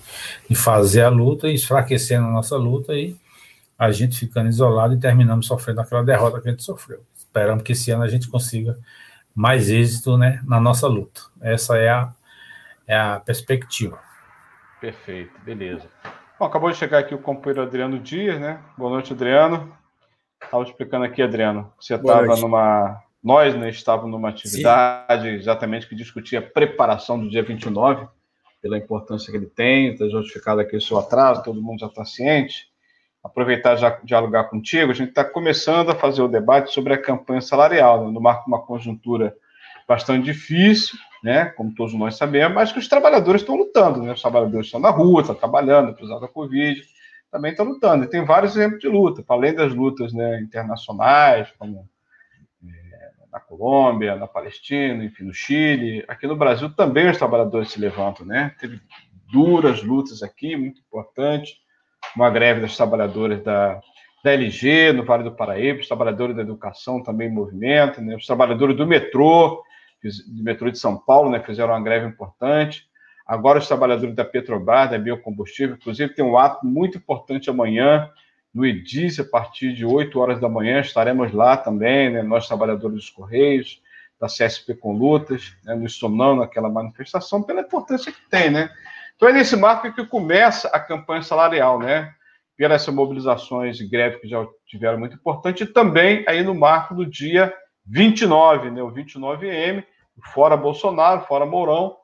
[0.49, 3.17] de fazer a luta e enfraquecendo a nossa luta e
[3.79, 7.05] a gente ficando isolado e terminamos sofrendo aquela derrota que a gente sofreu.
[7.15, 8.79] Esperamos que esse ano a gente consiga
[9.35, 11.21] mais êxito né, na nossa luta.
[11.43, 12.13] Essa é a,
[12.87, 13.99] é a perspectiva.
[14.81, 15.87] Perfeito, beleza.
[16.39, 18.61] Bom, acabou de chegar aqui o companheiro Adriano Dias, né?
[18.79, 19.77] Boa noite, Adriano.
[20.43, 23.03] Estava explicando aqui, Adriano, você estava numa.
[23.27, 25.35] Nós né, estávamos numa atividade Sim.
[25.35, 28.07] exatamente que discutia a preparação do dia 29,
[28.63, 32.05] pela importância que ele tem, está justificado aqui o seu atraso, todo mundo já está
[32.05, 32.69] ciente.
[33.25, 37.41] Aproveitar já dialogar contigo, a gente está começando a fazer o debate sobre a campanha
[37.41, 39.35] salarial, né, no marco de uma conjuntura
[39.89, 44.23] bastante difícil, né, como todos nós sabemos, mas que os trabalhadores estão lutando, né, os
[44.23, 46.81] trabalhadores estão na rua, estão trabalhando, apesar da Covid,
[47.29, 51.89] também estão lutando, e tem vários exemplos de luta, além das lutas né, internacionais, como
[53.37, 58.25] na Colômbia, na Palestina, enfim, no Chile, aqui no Brasil também os trabalhadores se levantam,
[58.25, 58.81] né, teve
[59.31, 61.61] duras lutas aqui, muito importante,
[62.17, 63.79] uma greve das trabalhadoras da,
[64.25, 68.75] da LG, no Vale do Paraíba, os trabalhadores da educação também movimentam, né, os trabalhadores
[68.75, 69.63] do metrô,
[70.29, 72.89] do metrô de São Paulo, né, fizeram uma greve importante.
[73.27, 78.09] Agora, os trabalhadores da Petrobras, da biocombustível, inclusive, tem um ato muito importante amanhã,
[78.57, 82.97] no EDIS, a partir de 8 horas da manhã, estaremos lá também, né, nós, trabalhadores
[82.97, 83.83] dos Correios,
[84.19, 88.71] da CSP com lutas, né, nos somando naquela manifestação, pela importância que tem, né?
[89.15, 92.15] Então, é nesse marco que começa a campanha salarial, né?
[92.57, 97.05] Pelas mobilizações e greves que já tiveram muito importante, e também aí no marco do
[97.05, 97.53] dia
[97.85, 99.85] 29, né, o 29M,
[100.33, 101.95] fora Bolsonaro, fora Mourão,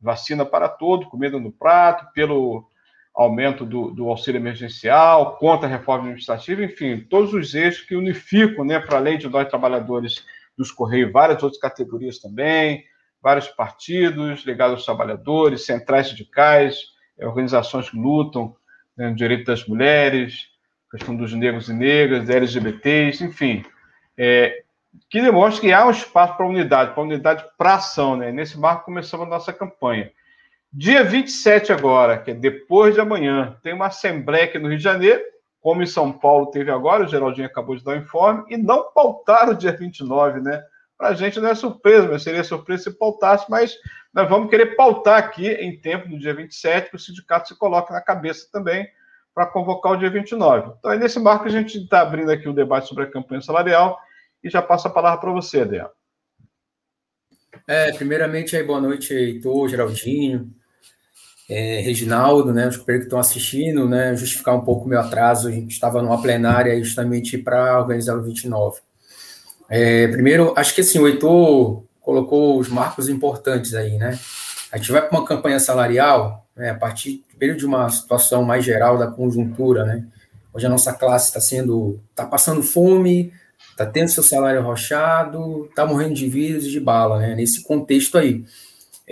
[0.00, 2.69] vacina para todo, comida no prato, pelo
[3.14, 8.64] aumento do, do, auxílio emergencial, contra a reforma administrativa, enfim, todos os eixos que unificam,
[8.64, 10.24] né, para além de nós trabalhadores
[10.56, 12.84] dos Correios, várias outras categorias também,
[13.22, 16.76] vários partidos ligados aos trabalhadores, centrais sindicais,
[17.18, 18.54] organizações que lutam
[18.96, 20.48] né, no direito das mulheres,
[20.90, 23.64] questão dos negros e negras, LGBTs, enfim,
[24.18, 24.62] é,
[25.08, 28.16] que demonstra que há um espaço para unidade, para unidade para ação.
[28.16, 28.32] Né?
[28.32, 30.10] Nesse marco começamos a nossa campanha.
[30.72, 34.84] Dia 27 agora, que é depois de amanhã, tem uma assembleia aqui no Rio de
[34.84, 35.20] Janeiro,
[35.60, 38.56] como em São Paulo teve agora, o Geraldinho acabou de dar o um informe, e
[38.56, 40.62] não pautaram o dia 29, né?
[40.96, 43.76] Para a gente não é surpresa, mas seria surpresa se pautasse, mas
[44.14, 47.92] nós vamos querer pautar aqui em tempo do dia 27, que o sindicato se coloque
[47.92, 48.88] na cabeça também
[49.34, 50.74] para convocar o dia 29.
[50.78, 53.40] Então é nesse marco que a gente está abrindo aqui o debate sobre a campanha
[53.40, 53.98] salarial
[54.42, 55.90] e já passo a palavra para você, Adriano.
[57.66, 60.52] É, primeiramente, aí, boa noite, Heitor, Geraldinho,
[61.50, 65.50] é, Reginaldo, né, os que estão assistindo, né, justificar um pouco o meu atraso, a
[65.50, 68.78] gente estava numa plenária justamente para organizar o 29.
[69.68, 74.16] É, primeiro, acho que assim, o Heitor colocou os marcos importantes aí, né?
[74.70, 78.96] A gente vai para uma campanha salarial, né, a partir de uma situação mais geral
[78.96, 80.04] da conjuntura, né?
[80.54, 83.32] Hoje a nossa classe está sendo, está passando fome,
[83.70, 87.34] está tendo seu salário arrochado, está morrendo de vírus e de bala, né?
[87.34, 88.44] Nesse contexto aí.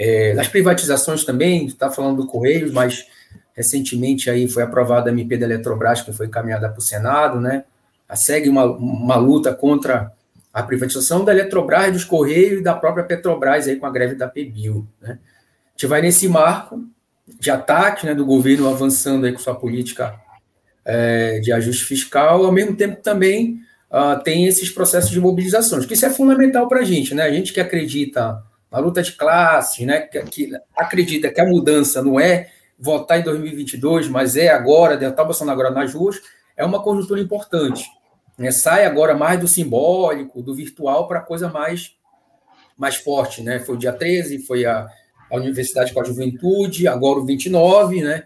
[0.01, 3.05] É, privatizações também, está falando do Correios, mas
[3.53, 7.65] recentemente aí foi aprovada a MP da Eletrobras, que foi encaminhada para o Senado, né?
[8.15, 10.13] Segue uma, uma luta contra
[10.55, 14.29] a privatização da Eletrobras, dos Correios e da própria Petrobras aí com a greve da
[14.29, 15.19] PBIL, né?
[15.67, 16.85] A gente vai nesse marco
[17.41, 20.15] de ataque né, do governo avançando aí com sua política
[20.85, 25.95] é, de ajuste fiscal, ao mesmo tempo também uh, tem esses processos de mobilizações, que
[25.95, 27.25] isso é fundamental para a gente, né?
[27.25, 30.01] A gente que acredita na luta de classes, né?
[30.01, 35.25] Que, que, acredita que a mudança não é votar em 2022, mas é agora, derrotar
[35.25, 36.21] o Bolsonaro agora nas ruas,
[36.57, 37.87] é uma conjuntura importante.
[38.37, 38.51] Né?
[38.51, 41.97] Sai agora mais do simbólico, do virtual, para coisa mais,
[42.77, 43.59] mais forte, né?
[43.59, 44.87] Foi o dia 13, foi a,
[45.31, 48.25] a Universidade com a Juventude, agora o 29, né?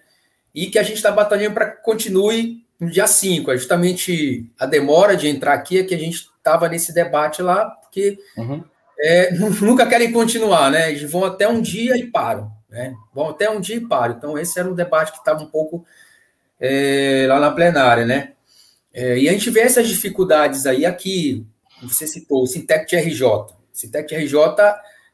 [0.55, 3.51] E que a gente está batalhando para que continue no dia 5.
[3.53, 7.67] É justamente a demora de entrar aqui é que a gente estava nesse debate lá,
[7.67, 8.63] porque uhum.
[8.99, 10.91] É, nunca querem continuar, né?
[10.91, 12.51] Eles vão até um dia e param.
[12.69, 12.95] Né?
[13.15, 14.15] Vão até um dia e param.
[14.17, 15.85] Então, esse era um debate que estava um pouco
[16.61, 18.33] é, lá na plenária, né?
[18.95, 21.47] É, e a gente vê essas dificuldades aí aqui,
[21.83, 23.23] você citou, o Sintec RJ.
[23.73, 24.37] Sintec RJ,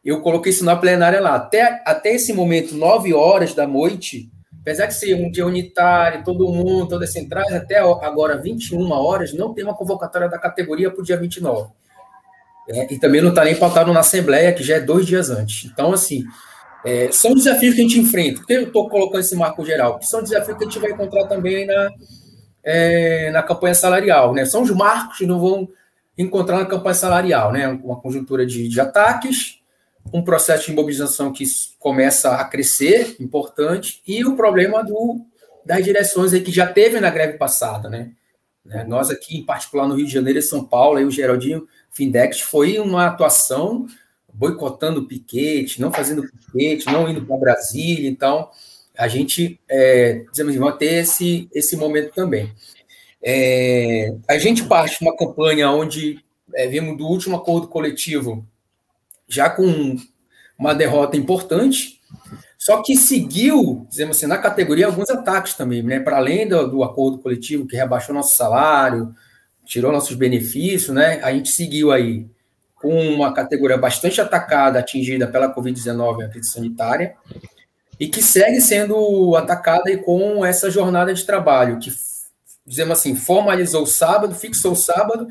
[0.05, 1.37] eu coloquei isso na plenária lá.
[1.37, 6.53] Até, até esse momento, 9 horas da noite, apesar de ser um dia unitário, todo
[6.53, 11.01] mundo, todas as centrais, até agora, 21 horas, não tem uma convocatória da categoria para
[11.01, 11.71] o dia 29.
[12.69, 15.71] É, e também não está nem pautado na Assembleia, que já é dois dias antes.
[15.71, 16.25] Então, assim,
[16.85, 18.41] é, são desafios que a gente enfrenta.
[18.41, 19.93] Por que eu estou colocando esse marco geral?
[19.93, 21.91] Porque são desafios que a gente vai encontrar também na,
[22.63, 24.35] é, na campanha salarial.
[24.35, 24.45] Né?
[24.45, 25.69] São os marcos que não vão
[26.17, 27.53] encontrar na campanha salarial.
[27.53, 27.67] Né?
[27.69, 29.61] Uma conjuntura de, de ataques,
[30.13, 31.45] um processo de imobilização que
[31.79, 35.21] começa a crescer, importante, e o problema do,
[35.65, 37.89] das direções aí que já teve na greve passada.
[37.89, 38.11] Né?
[38.65, 38.85] né?
[38.85, 41.67] Nós aqui, em particular no Rio de Janeiro e São Paulo, aí o Geraldinho
[41.99, 43.87] Findex, foi uma atuação
[44.33, 48.09] boicotando o piquete, não fazendo piquete, não indo para Brasília.
[48.09, 48.49] Então,
[48.97, 52.53] a gente, é, dizemos vai ter esse, esse momento também.
[53.21, 58.47] É, a gente parte de uma campanha onde é, vimos do último acordo coletivo
[59.27, 59.97] já com
[60.57, 62.01] uma derrota importante,
[62.57, 65.99] só que seguiu, dizemos assim, na categoria alguns ataques também, né?
[65.99, 69.13] Para além do, do, acordo coletivo que rebaixou nosso salário,
[69.69, 71.21] tirou nossos benefícios, né?
[71.23, 72.27] A gente seguiu aí
[72.75, 77.15] com uma categoria bastante atacada, atingida pela Covid-19 a crise sanitária,
[78.01, 81.93] e que segue sendo atacada com essa jornada de trabalho, que,
[82.65, 85.29] dizemos assim, formalizou o sábado, fixou o sábado,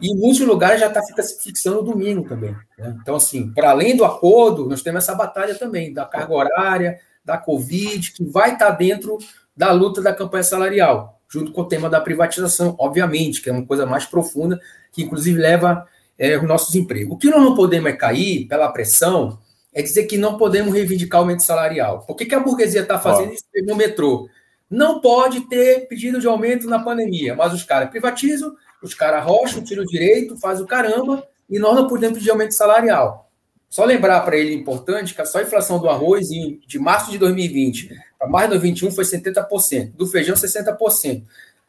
[0.00, 1.02] e em muitos lugares já está
[1.42, 2.54] fixando o domingo também.
[2.76, 2.94] Né?
[3.00, 7.38] Então, assim, para além do acordo, nós temos essa batalha também da carga horária, da
[7.38, 9.16] Covid, que vai estar tá dentro
[9.56, 13.66] da luta da campanha salarial, junto com o tema da privatização, obviamente, que é uma
[13.66, 14.60] coisa mais profunda,
[14.92, 15.86] que inclusive leva
[16.18, 17.14] é, os nossos empregos.
[17.14, 19.38] O que nós não podemos é cair pela pressão,
[19.72, 22.04] é dizer que não podemos reivindicar aumento salarial.
[22.06, 24.28] Por que, que a burguesia está fazendo isso no metrô?
[24.70, 29.62] Não pode ter pedido de aumento na pandemia, mas os caras privatizam, os caras rocham,
[29.62, 33.27] tiram o direito, fazem o caramba, e nós não podemos pedir aumento salarial.
[33.68, 37.90] Só lembrar para ele importante que só a inflação do arroz de março de 2020
[38.18, 41.22] para março de 2021 foi 70%, do feijão 60%.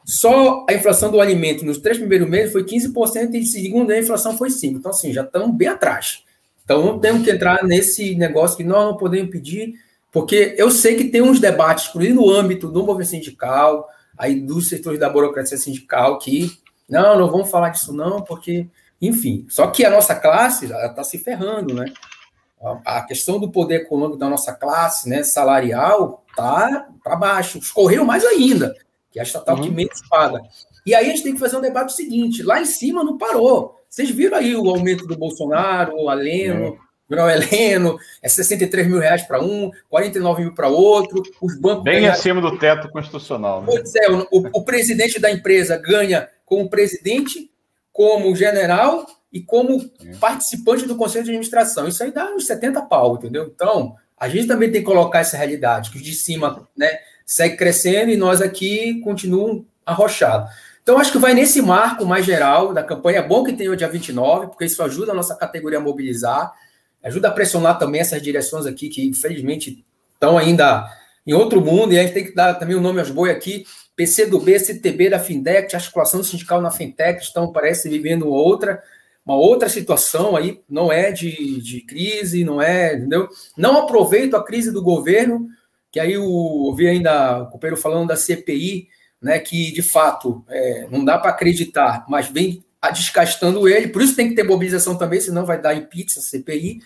[0.04, 4.36] Só a inflação do alimento nos três primeiros meses foi 15% e segundo a inflação
[4.36, 4.76] foi 5%.
[4.76, 6.24] Então, assim, já estamos bem atrás.
[6.64, 9.74] Então, não temos que entrar nesse negócio que nós não podemos pedir,
[10.10, 14.68] porque eu sei que tem uns debates, inclusive no âmbito do movimento sindical, aí dos
[14.68, 16.50] setores da burocracia sindical, que
[16.88, 18.66] não, não vamos falar disso não, porque,
[19.00, 19.46] enfim.
[19.48, 21.86] Só que a nossa classe está se ferrando, né?
[22.84, 27.58] A questão do poder econômico da nossa classe, né, salarial, tá para baixo.
[27.58, 28.74] Escorreu mais ainda
[29.10, 29.62] que é a estatal uhum.
[29.62, 30.40] que menos paga.
[30.86, 33.76] E aí a gente tem que fazer um debate seguinte: lá em cima não parou.
[33.88, 36.78] Vocês viram aí o aumento do Bolsonaro, o Aleno,
[37.08, 37.36] o é.
[37.36, 41.82] Heleno, é 63 mil reais para um, 49 mil para outro, os bancos.
[41.82, 42.12] Bem ganham...
[42.12, 43.62] acima do teto constitucional.
[43.62, 43.66] Né?
[43.66, 47.49] Pois é, o, o, presidente da empresa ganha como presidente,
[48.00, 50.14] como general e como é.
[50.16, 51.86] participante do conselho de administração.
[51.86, 53.52] Isso aí dá uns 70 pau, entendeu?
[53.54, 56.98] Então, a gente também tem que colocar essa realidade, que os de cima, né?
[57.26, 60.50] segue crescendo e nós aqui continuamos arrochados.
[60.82, 63.18] Então, acho que vai nesse marco mais geral da campanha.
[63.18, 66.54] É bom que tenha o dia 29, porque isso ajuda a nossa categoria a mobilizar,
[67.04, 69.84] ajuda a pressionar também essas direções aqui, que infelizmente
[70.14, 70.90] estão ainda
[71.26, 73.66] em outro mundo, e a gente tem que dar também o nome aos boi aqui,
[74.00, 78.82] PCdoB, CTB da Fintech, articulação sindical na Fintech, estão, parece, vivendo outra,
[79.26, 83.28] uma outra situação aí, não é de, de crise, não é, entendeu?
[83.54, 85.48] Não aproveito a crise do governo,
[85.92, 88.88] que aí eu vi ainda o companheiro falando da CPI,
[89.20, 94.16] né, que de fato é, não dá para acreditar, mas vem descastando ele, por isso
[94.16, 96.80] tem que ter mobilização também, senão vai dar em pizza, CPI.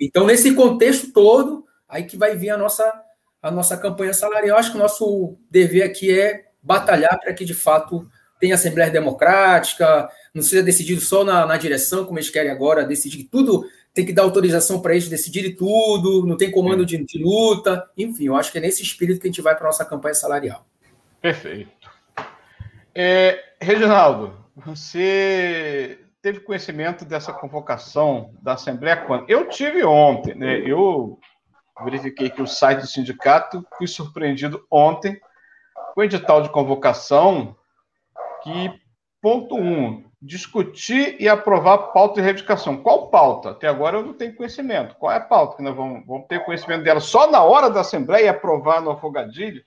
[0.00, 2.92] Então, nesse contexto todo, aí que vai vir a nossa,
[3.40, 4.58] a nossa campanha salarial.
[4.58, 8.06] Acho que o nosso dever aqui é batalhar para que, de fato,
[8.40, 13.24] tenha Assembleia Democrática, não seja decidido só na, na direção, como eles querem agora, decidir
[13.24, 13.64] tudo,
[13.94, 17.88] tem que dar autorização para eles decidirem tudo, não tem comando de, de luta.
[17.96, 20.14] Enfim, eu acho que é nesse espírito que a gente vai para a nossa campanha
[20.14, 20.66] salarial.
[21.22, 21.70] Perfeito.
[22.94, 29.30] É, Reginaldo, você teve conhecimento dessa convocação da Assembleia quando?
[29.30, 30.58] Eu tive ontem, né?
[30.58, 31.18] Eu
[31.84, 35.18] verifiquei que o site do sindicato, fui surpreendido ontem
[35.96, 37.56] o edital de convocação
[38.42, 38.70] que,
[39.22, 42.76] ponto um, discutir e aprovar pauta de reivindicação.
[42.76, 43.50] Qual pauta?
[43.50, 44.94] Até agora eu não tenho conhecimento.
[44.96, 47.80] Qual é a pauta que nós vamos, vamos ter conhecimento dela só na hora da
[47.80, 49.64] Assembleia e aprovar no afogadilho?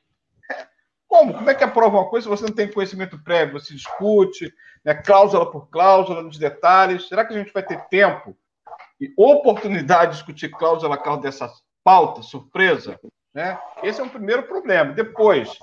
[1.07, 1.33] Como?
[1.33, 3.59] Como é que aprova uma coisa se você não tem conhecimento prévio?
[3.59, 4.53] Você discute,
[4.85, 7.07] né, cláusula por cláusula, nos detalhes.
[7.07, 8.37] Será que a gente vai ter tempo
[9.01, 11.51] e oportunidade de discutir cláusula a cláusula dessa
[11.83, 12.99] pauta, surpresa?
[13.33, 13.59] Né?
[13.81, 14.93] Esse é um primeiro problema.
[14.93, 15.57] Depois,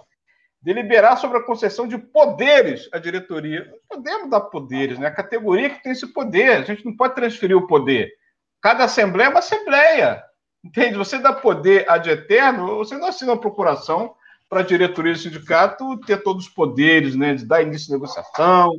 [0.67, 3.65] deliberar sobre a concessão de poderes à diretoria.
[3.71, 5.07] Não podemos dar poderes, né?
[5.07, 6.57] A categoria que tem esse poder.
[6.57, 8.13] A gente não pode transferir o poder.
[8.61, 10.25] Cada assembleia é uma assembleia.
[10.65, 10.99] Entende?
[10.99, 14.17] Você dá poder ad eterno, você não assina uma procuração
[14.49, 18.77] para a diretoria do sindicato ter todos os poderes, né, de dar início à negociação,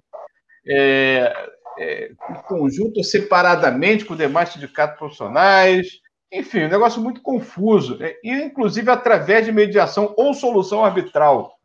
[0.68, 5.88] é, é, em conjunto separadamente com demais sindicatos profissionais.
[6.34, 11.57] Enfim, um negócio muito confuso, é, e inclusive através de mediação ou solução arbitral.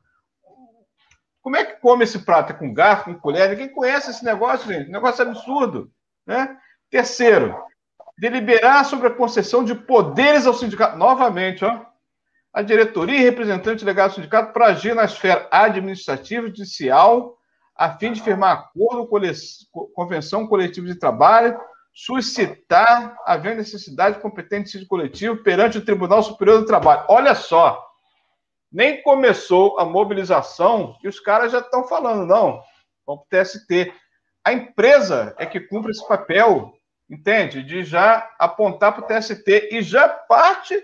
[1.43, 2.53] Como é que come esse prato?
[2.53, 3.51] É com garfo, com colher?
[3.51, 4.91] Ninguém conhece esse negócio, gente.
[4.91, 5.91] Negócio absurdo.
[6.25, 6.57] Né?
[6.89, 7.55] Terceiro,
[8.17, 10.97] deliberar sobre a concessão de poderes ao sindicato.
[10.97, 11.85] Novamente, ó,
[12.53, 17.37] a diretoria e representante legado do sindicato para agir na esfera administrativa e judicial,
[17.75, 19.09] a fim de firmar acordo,
[19.95, 21.59] convenção coletiva de trabalho,
[21.93, 27.05] suscitar, havendo necessidade de competência coletivo perante o Tribunal Superior do Trabalho.
[27.09, 27.83] Olha só,
[28.73, 32.63] nem começou a mobilização e os caras já estão falando, não,
[33.07, 33.93] vamos para o TST.
[34.45, 36.73] A empresa é que cumpre esse papel,
[37.09, 37.63] entende?
[37.63, 40.81] De já apontar para o TST e já parte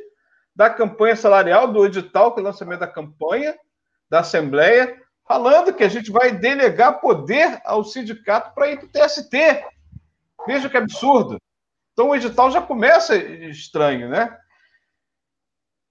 [0.55, 3.57] da campanha salarial, do edital, que é o lançamento da campanha,
[4.11, 9.07] da Assembleia, falando que a gente vai delegar poder ao sindicato para ir para o
[9.07, 9.33] TST.
[10.47, 11.39] Veja que absurdo.
[11.93, 14.37] Então o edital já começa estranho, né?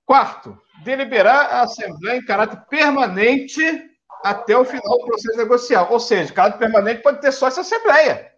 [0.06, 3.62] Quarto, deliberar a Assembleia em caráter permanente
[4.24, 5.88] até o final do processo negocial.
[5.92, 8.32] Ou seja, caráter permanente pode ter só essa Assembleia.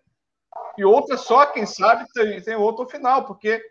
[0.77, 3.61] E outra só, quem sabe, tem, tem outro final, porque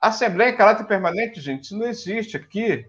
[0.00, 2.86] Assembleia em caráter permanente, gente, isso não existe aqui.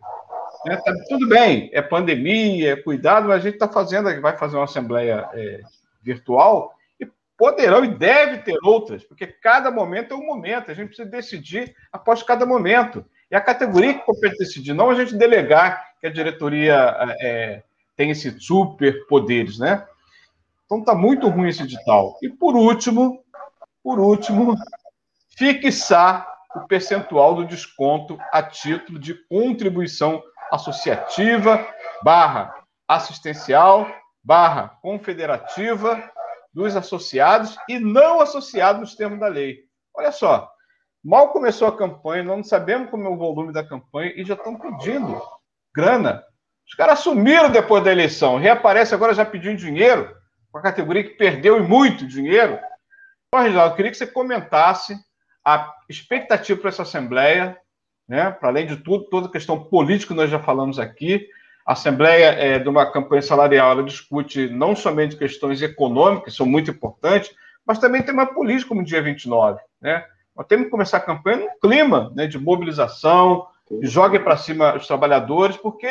[0.66, 0.78] Né?
[0.78, 4.66] Tá, tudo bem, é pandemia, é cuidado, mas a gente está fazendo, vai fazer uma
[4.66, 5.62] Assembleia é,
[6.02, 7.08] virtual e
[7.38, 11.76] poderão e deve ter outras, porque cada momento é um momento, a gente precisa decidir
[11.92, 13.06] após cada momento.
[13.30, 17.64] E a categoria que compete decidir, não a gente delegar que a diretoria é,
[17.96, 19.86] tem esses super poderes, né?
[20.66, 22.18] Então está muito ruim esse edital.
[22.22, 23.24] E por último,
[23.84, 24.56] por último,
[25.38, 30.22] fixar o percentual do desconto a título de contribuição
[30.52, 31.66] associativa,
[32.04, 32.54] barra
[32.88, 33.88] assistencial,
[34.24, 36.12] barra confederativa
[36.54, 39.60] dos associados e não associados nos termos da lei.
[39.94, 40.52] Olha só,
[41.08, 44.60] mal começou a campanha, não sabemos como é o volume da campanha e já estão
[44.60, 45.22] pedindo
[45.74, 46.22] grana.
[46.68, 50.14] Os caras sumiram depois da eleição, reaparece agora já pedindo dinheiro,
[50.52, 52.60] com a categoria que perdeu e muito dinheiro.
[53.28, 54.98] Então, Reginaldo, eu queria que você comentasse
[55.46, 57.58] a expectativa para essa Assembleia,
[58.06, 61.26] né, para além de tudo, toda a questão política que nós já falamos aqui,
[61.66, 66.46] a Assembleia é, de uma campanha salarial ela discute não somente questões econômicas, que são
[66.46, 67.34] muito importantes,
[67.66, 69.62] mas também tem uma política como dia 29.
[69.82, 70.06] Né?
[70.38, 74.76] Nós temos que começar a campanha num clima né, de mobilização, de jogue para cima
[74.76, 75.90] os trabalhadores, porque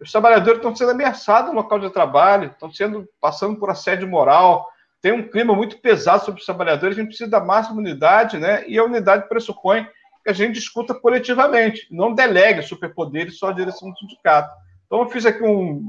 [0.00, 4.66] os trabalhadores estão sendo ameaçados no local de trabalho, estão sendo passando por assédio moral,
[5.02, 8.64] tem um clima muito pesado sobre os trabalhadores, a gente precisa da máxima unidade, né?
[8.68, 9.86] E a unidade pressupõe
[10.22, 14.54] que a gente discuta coletivamente, não delegue superpoderes só à direção do sindicato.
[14.86, 15.80] Então, eu fiz aqui um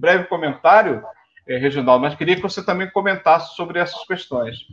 [0.00, 1.04] breve comentário,
[1.46, 4.66] eh, Reginaldo, mas queria que você também comentasse sobre essas questões.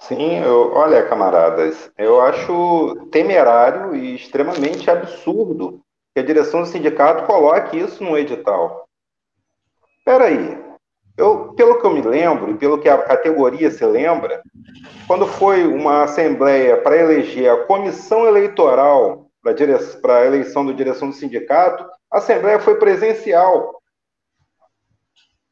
[0.00, 5.80] Sim, eu, olha, camaradas, eu acho temerário e extremamente absurdo
[6.14, 8.88] que a direção do sindicato coloque isso no edital.
[9.98, 10.68] Espera aí,
[11.16, 14.40] eu, pelo pelo que eu me lembro, e pelo que a categoria se lembra,
[15.06, 19.26] quando foi uma assembleia para eleger a comissão eleitoral
[20.00, 23.82] para a eleição da direção do sindicato, a assembleia foi presencial.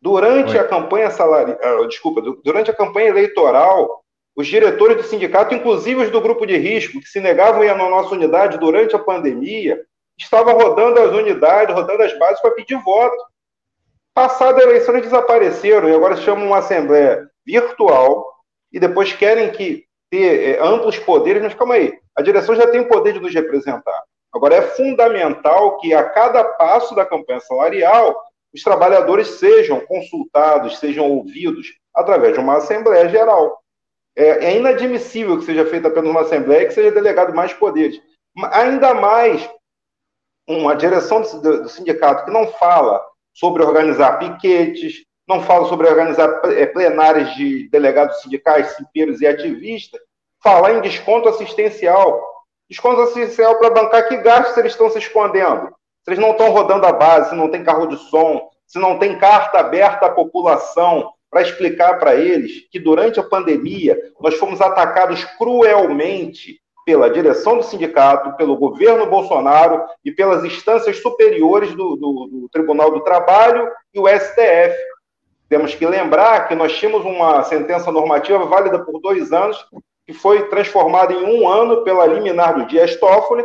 [0.00, 0.58] Durante Oi.
[0.58, 4.04] a campanha salarial, ah, desculpa, durante a campanha eleitoral,
[4.36, 7.74] os diretores do sindicato, inclusive os do grupo de risco, que se negavam a ir
[7.76, 9.80] na nossa unidade durante a pandemia,
[10.18, 13.16] estavam rodando as unidades, rodando as bases para pedir voto.
[14.14, 18.26] Passada a eleição, eles desapareceram e agora chamam uma assembleia virtual
[18.72, 22.80] e depois querem que ter é, amplos poderes, mas calma aí, a direção já tem
[22.80, 24.02] o poder de nos representar.
[24.34, 28.14] Agora, é fundamental que a cada passo da campanha salarial,
[28.54, 33.58] os trabalhadores sejam consultados, sejam ouvidos através de uma Assembleia Geral.
[34.16, 38.00] É, é inadmissível que seja feita apenas uma Assembleia e que seja delegado mais poderes.
[38.50, 39.48] Ainda mais
[40.48, 43.04] uma direção do, do sindicato que não fala
[43.34, 50.00] sobre organizar piquetes, não fala sobre organizar é, plenárias de delegados sindicais, simpeiros e ativistas,
[50.42, 52.24] falar em desconto assistencial.
[52.70, 55.68] Desconto assistencial para bancar que gastos eles estão se escondendo?
[56.04, 58.98] Se eles não estão rodando a base, se não tem carro de som, se não
[58.98, 64.60] tem carta aberta à população para explicar para eles que durante a pandemia nós fomos
[64.60, 72.28] atacados cruelmente pela direção do sindicato, pelo governo Bolsonaro e pelas instâncias superiores do, do,
[72.30, 74.76] do Tribunal do Trabalho e o STF.
[75.48, 79.58] Temos que lembrar que nós tínhamos uma sentença normativa válida por dois anos,
[80.06, 83.44] que foi transformada em um ano pela liminar do Dias Toffoli,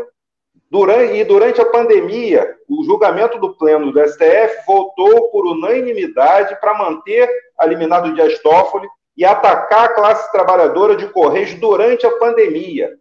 [0.72, 6.78] durante, e durante a pandemia, o julgamento do Pleno do STF voltou por unanimidade para
[6.78, 12.12] manter a liminar do Dias Toffoli e atacar a classe trabalhadora de Correios durante a
[12.12, 12.98] pandemia.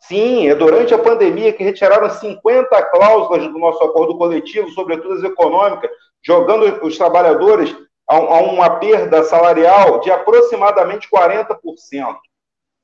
[0.00, 5.22] Sim, é durante a pandemia que retiraram 50 cláusulas do nosso acordo coletivo, sobretudo as
[5.22, 5.90] econômicas,
[6.20, 7.74] jogando os trabalhadores
[8.08, 11.56] a uma perda salarial de aproximadamente 40%.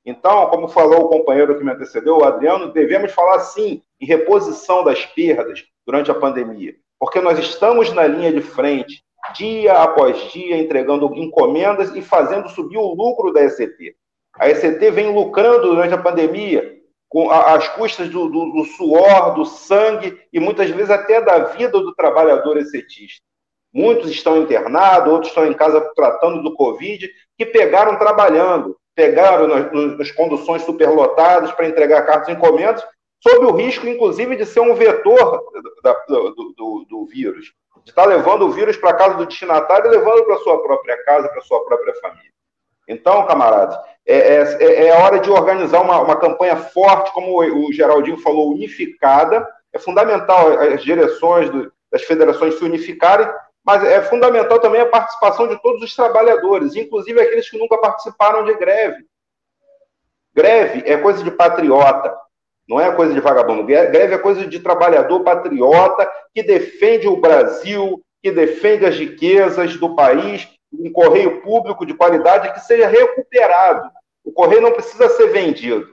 [0.05, 4.85] Então, como falou o companheiro que me antecedeu, o Adriano, devemos falar sim em reposição
[4.85, 9.03] das perdas durante a pandemia, porque nós estamos na linha de frente,
[9.35, 13.97] dia após dia, entregando encomendas e fazendo subir o lucro da ECT.
[14.39, 16.75] A ECT vem lucrando durante a pandemia
[17.09, 21.79] com as custas do, do, do suor, do sangue e muitas vezes até da vida
[21.79, 23.23] do trabalhador ECTista.
[23.73, 29.99] Muitos estão internados, outros estão em casa tratando do Covid, que pegaram trabalhando, pegaram nas,
[29.99, 32.84] nas conduções superlotadas para entregar cartas e encomendas,
[33.20, 35.42] sob o risco, inclusive, de ser um vetor
[35.82, 39.86] da, do, do, do, vírus, de estar levando o vírus para a casa do destinatário
[39.86, 42.32] e levando para sua própria casa, para sua própria família.
[42.86, 48.18] Então, camaradas, é, é, é hora de organizar uma, uma campanha forte, como o Geraldinho
[48.18, 49.47] falou, unificada.
[49.72, 53.26] É fundamental as direções do, das federações se unificarem
[53.65, 58.45] mas é fundamental também a participação de todos os trabalhadores, inclusive aqueles que nunca participaram
[58.45, 59.07] de greve.
[60.35, 62.15] Greve é coisa de patriota,
[62.69, 63.65] não é coisa de vagabundo.
[63.65, 69.95] Greve é coisa de trabalhador patriota que defende o Brasil, que defende as riquezas do
[69.95, 73.89] país, um correio público de qualidade que seja recuperado.
[74.25, 75.89] O correio não precisa ser vendido,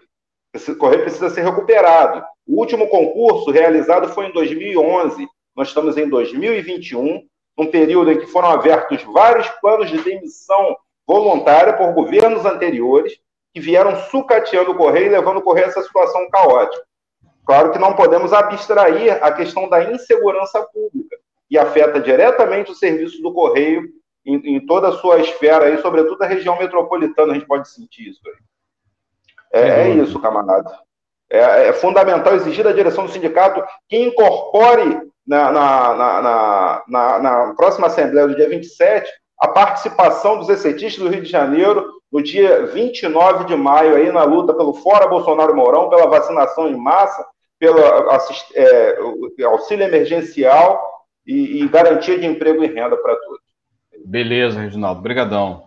[0.53, 2.25] o correio precisa ser recuperado.
[2.47, 7.21] O último concurso realizado foi em 2011, nós estamos em 2021
[7.57, 10.75] um período em que foram abertos vários planos de demissão
[11.05, 13.19] voluntária por governos anteriores,
[13.53, 16.83] que vieram sucateando o Correio e levando o Correio a essa situação caótica.
[17.45, 21.17] Claro que não podemos abstrair a questão da insegurança pública,
[21.49, 23.89] que afeta diretamente o serviço do Correio
[24.25, 28.09] em, em toda a sua esfera, aí, sobretudo na região metropolitana, a gente pode sentir
[28.09, 28.21] isso.
[28.25, 29.61] Aí.
[29.61, 30.71] É, é isso, camarada.
[31.29, 37.87] É, é fundamental exigir da direção do sindicato que incorpore na, na, na, na, próxima
[37.87, 39.09] Assembleia do dia 27,
[39.39, 44.23] a participação dos excetistas do Rio de Janeiro no dia 29 de maio, aí na
[44.23, 47.25] luta pelo Fora Bolsonaro Mourão, pela vacinação em massa,
[47.57, 48.97] pelo é,
[49.45, 50.81] auxílio emergencial
[51.25, 53.39] e, e, garantia de emprego e renda para todos.
[54.03, 55.63] Beleza, Reginaldo, brigadão.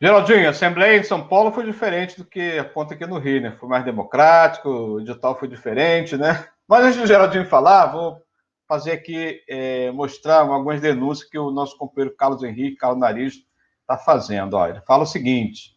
[0.00, 3.40] Geraldinho, a Assembleia em São Paulo foi diferente do que a ponta aqui no Rio,
[3.40, 3.56] né?
[3.58, 6.46] Foi mais democrático, o edital foi diferente, né?
[6.68, 8.18] Mas antes do Geraldinho falar, vou
[8.70, 13.34] fazer aqui, é, mostrar algumas denúncias que o nosso companheiro Carlos Henrique, Carlos Nariz,
[13.80, 14.54] está fazendo.
[14.54, 15.76] Olha, ele fala o seguinte: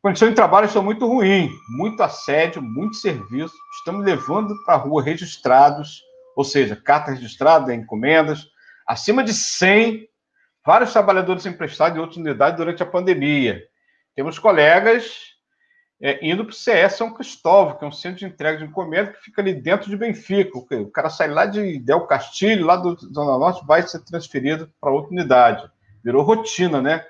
[0.00, 3.54] condições de trabalho estão muito ruins, muito assédio, muito serviço.
[3.76, 6.02] Estamos levando para a rua registrados,
[6.34, 8.46] ou seja, cartas registradas, encomendas,
[8.88, 10.08] acima de 100,
[10.64, 13.62] vários trabalhadores emprestados em outras unidades durante a pandemia.
[14.16, 15.33] Temos colegas
[16.04, 19.10] é, indo para o CS São Cristóvão, que é um centro de entrega de encomenda
[19.10, 20.58] que fica ali dentro de Benfica.
[20.58, 24.92] O cara sai lá de Del Castilho, lá do Zona Norte, vai ser transferido para
[24.92, 25.66] outra unidade.
[26.04, 27.02] Virou rotina, né?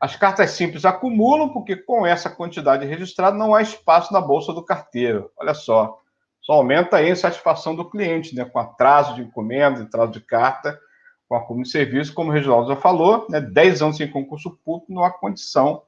[0.00, 4.64] As cartas simples acumulam, porque com essa quantidade registrada não há espaço na bolsa do
[4.64, 5.30] carteiro.
[5.36, 6.00] Olha só,
[6.40, 8.44] só aumenta a insatisfação do cliente, né?
[8.44, 10.76] Com atraso de encomenda, atraso de carta,
[11.28, 13.40] com acúmulo de serviço, como o Reginaldo já falou, né?
[13.40, 15.82] 10 anos sem concurso público, não há condição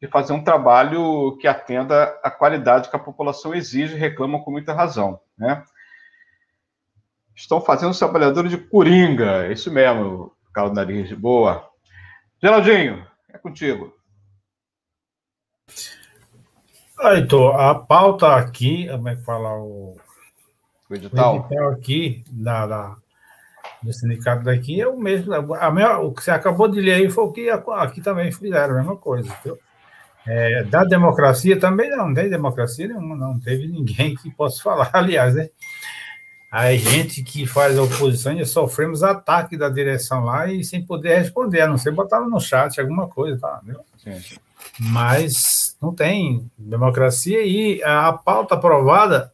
[0.00, 4.50] de fazer um trabalho que atenda à qualidade que a população exige e reclama com
[4.50, 5.64] muita razão, né?
[7.34, 11.68] Estão fazendo os trabalhadores de coringa, é isso mesmo, Carlos Nariz, boa.
[12.42, 13.94] Geraldinho, é contigo.
[16.98, 19.96] Heitor, a pauta aqui, como é que fala o,
[20.88, 21.34] o edital?
[21.34, 22.96] O edital aqui da, da,
[23.82, 25.54] do sindicato daqui é o mesmo.
[25.54, 28.74] A minha, o que você acabou de ler aí foi o que aqui também fizeram,
[28.74, 29.30] a mesma coisa.
[29.44, 29.58] Viu?
[30.26, 34.90] É, da democracia também não, não tem democracia nenhuma, não teve ninguém que possa falar,
[34.94, 35.48] aliás, né?
[36.50, 41.18] A gente que faz a oposição já sofremos ataque da direção lá e sem poder
[41.18, 43.60] responder, a não ser botar no chat alguma coisa, tá?
[44.78, 49.32] Mas não tem democracia e a pauta aprovada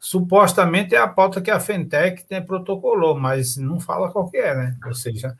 [0.00, 4.54] supostamente é a pauta que a Fentec tem protocolou, mas não fala qual que é,
[4.54, 4.76] né?
[4.86, 5.36] Ou seja,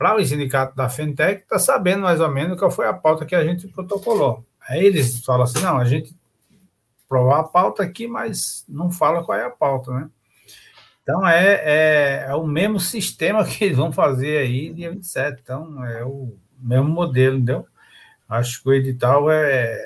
[0.00, 3.34] para o sindicato da Fintech, está sabendo mais ou menos qual foi a pauta que
[3.34, 4.42] a gente protocolou.
[4.66, 6.16] Aí eles falam assim: não, a gente
[7.06, 10.08] provar a pauta aqui, mas não fala qual é a pauta, né?
[11.02, 15.42] Então é, é, é o mesmo sistema que eles vão fazer aí dia 27.
[15.42, 17.66] Então é o mesmo modelo, entendeu?
[18.26, 19.84] Acho que o edital é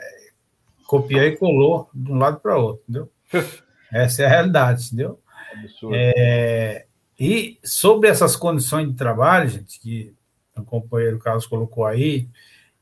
[0.87, 3.11] copiar e colou de um lado para outro, entendeu?
[3.93, 5.21] Essa é a realidade, entendeu?
[5.53, 5.97] Absurdo.
[5.97, 6.87] É,
[7.19, 10.15] e sobre essas condições de trabalho, gente, que
[10.57, 12.29] o companheiro Carlos colocou aí,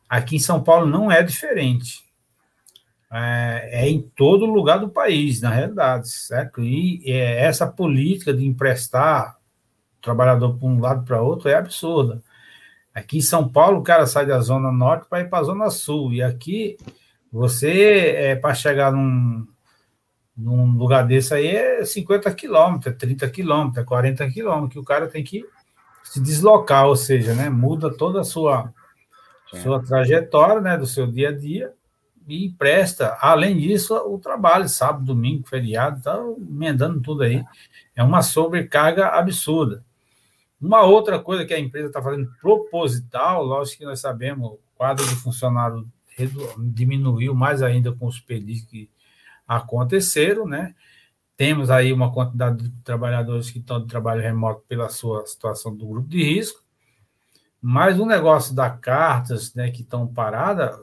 [0.09, 2.03] aqui em São Paulo não é diferente.
[3.11, 6.63] É, é em todo lugar do país, na realidade, certo?
[6.63, 9.37] E é, essa política de emprestar
[9.99, 12.23] o trabalhador para um lado para outro é absurda.
[12.95, 15.71] Aqui em São Paulo, o cara sai da Zona Norte para ir para a Zona
[15.71, 16.13] Sul.
[16.13, 16.77] E aqui,
[17.31, 19.47] você, é, para chegar num,
[20.37, 25.23] num lugar desse aí é 50 quilômetros, 30 quilômetros, 40 quilômetros, que o cara tem
[25.23, 25.45] que
[26.03, 28.73] se deslocar, ou seja, né, muda toda a sua,
[29.63, 31.73] sua trajetória, né, do seu dia a dia,
[32.27, 37.45] e presta, além disso, o trabalho, sábado, domingo, feriado, tá emendando tudo aí.
[37.97, 39.85] É uma sobrecarga absurda.
[40.61, 45.05] Uma outra coisa que a empresa está fazendo proposital, lógico que nós sabemos, o quadro
[45.05, 45.87] de funcionário
[46.59, 48.89] diminuiu mais ainda com os pedidos que
[49.47, 50.75] aconteceram, né?
[51.37, 55.87] Temos aí uma quantidade de trabalhadores que estão de trabalho remoto pela sua situação do
[55.87, 56.63] grupo de risco,
[57.61, 60.79] mas o negócio da cartas, né, que estão paradas,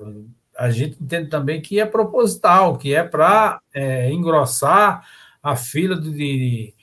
[0.57, 5.05] a gente entende também que é proposital, que é para é, engrossar
[5.41, 6.73] a fila de, de,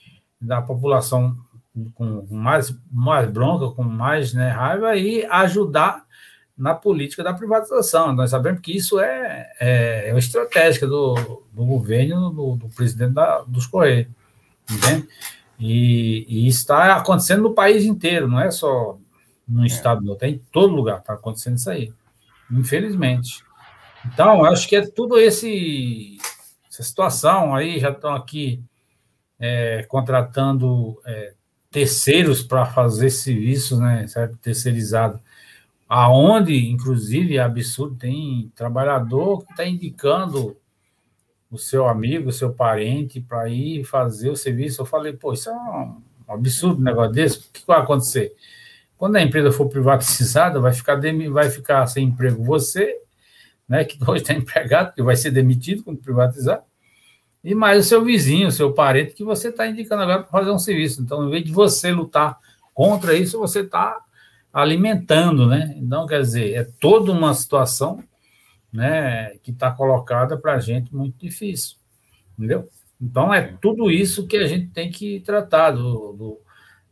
[0.41, 1.35] da população
[1.93, 6.06] com mais, mais bronca, com mais né, raiva e ajudar
[6.57, 8.13] na política da privatização.
[8.13, 13.13] Nós sabemos que isso é, é, é uma estratégia do, do governo, do, do presidente
[13.13, 14.07] da, dos Correios,
[14.69, 15.07] entende?
[15.59, 18.97] E, e, está acontecendo no país inteiro, não é só
[19.47, 19.67] no é.
[19.67, 21.93] estado, não, tem em todo lugar está acontecendo isso aí,
[22.51, 23.43] infelizmente.
[24.05, 26.17] Então, acho que é tudo esse
[26.69, 28.61] essa situação aí, já estão aqui
[29.39, 31.33] é, contratando é,
[31.71, 34.37] terceiros para fazer serviços, né, certo?
[34.37, 35.19] Terceirizado
[35.87, 40.57] aonde, inclusive, é absurdo, tem trabalhador que está indicando
[41.49, 44.81] o seu amigo, o seu parente, para ir fazer o serviço.
[44.81, 48.33] Eu falei, pô, isso é um absurdo um negócio desse, o que vai acontecer?
[48.97, 50.99] Quando a empresa for privatizada, vai ficar,
[51.31, 52.99] vai ficar sem emprego você,
[53.67, 56.63] né, que hoje está empregado, que vai ser demitido quando privatizar,
[57.43, 60.51] e mais o seu vizinho, o seu parente, que você está indicando agora para fazer
[60.51, 61.01] um serviço.
[61.01, 62.37] Então, em vez de você lutar
[62.73, 64.03] contra isso, você está
[64.57, 65.75] alimentando, né?
[65.77, 68.03] Então, quer dizer, é toda uma situação
[68.73, 71.77] né, que está colocada para a gente muito difícil,
[72.35, 72.67] entendeu?
[72.99, 76.41] Então, é tudo isso que a gente tem que tratar do, do,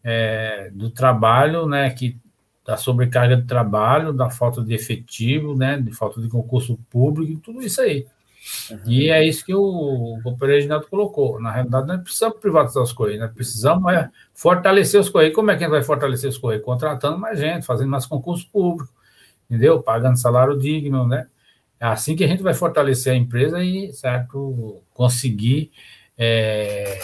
[0.04, 2.16] é, do trabalho, né, que,
[2.64, 7.64] da sobrecarga de trabalho, da falta de efetivo, né, de falta de concurso público, tudo
[7.64, 8.06] isso aí.
[8.70, 8.80] Uhum.
[8.86, 11.40] E é isso que o, companheiro Reginaldo colocou.
[11.40, 15.36] Na realidade, nós precisamos privatizar os Correios, nós precisamos é, fortalecer os Correios.
[15.36, 16.64] Como é que a gente vai fortalecer os Correios?
[16.64, 18.94] Contratando mais gente, fazendo mais concurso público,
[19.50, 19.82] entendeu?
[19.82, 21.28] Pagando salário digno, né?
[21.80, 25.72] É assim que a gente vai fortalecer a empresa e, certo, conseguir
[26.18, 27.00] é,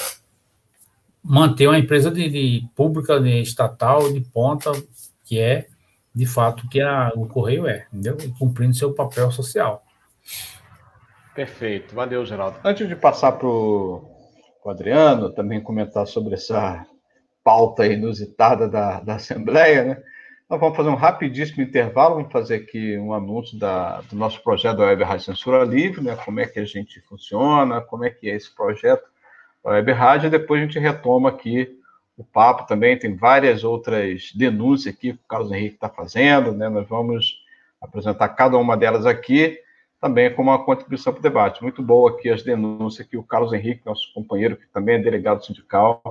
[1.23, 4.71] manter uma empresa de, de pública, de estatal, de ponta,
[5.25, 5.67] que é,
[6.13, 8.17] de fato, que a, o Correio é, entendeu?
[8.23, 9.83] E cumprindo seu papel social.
[11.33, 12.59] Perfeito, valeu, Geraldo.
[12.63, 14.03] Antes de passar para o
[14.67, 16.85] Adriano também comentar sobre essa
[17.43, 20.03] pauta inusitada da, da Assembleia, né?
[20.51, 24.79] Nós vamos fazer um rapidíssimo intervalo, vamos fazer aqui um anúncio da, do nosso projeto
[24.79, 26.13] da Web Rádio Censura Livre, né?
[26.25, 29.05] como é que a gente funciona, como é que é esse projeto
[29.63, 31.79] da Web Rádio, e depois a gente retoma aqui
[32.17, 36.67] o papo também, tem várias outras denúncias aqui que o Carlos Henrique está fazendo, né?
[36.67, 37.45] nós vamos
[37.79, 39.57] apresentar cada uma delas aqui,
[40.01, 41.61] também como uma contribuição para o debate.
[41.61, 45.45] Muito boa aqui as denúncias que o Carlos Henrique, nosso companheiro, que também é delegado
[45.45, 46.01] sindical,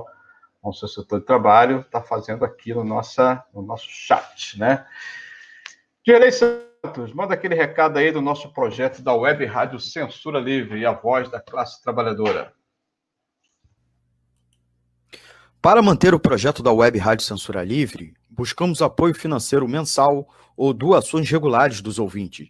[0.63, 4.85] ao seu setor de trabalho, está fazendo aqui no, nossa, no nosso chat, né?
[6.05, 10.85] Direi Santos, manda aquele recado aí do nosso projeto da Web Rádio Censura Livre e
[10.85, 12.53] a voz da classe trabalhadora.
[15.61, 21.29] Para manter o projeto da Web Rádio Censura Livre, buscamos apoio financeiro mensal ou doações
[21.29, 22.49] regulares dos ouvintes,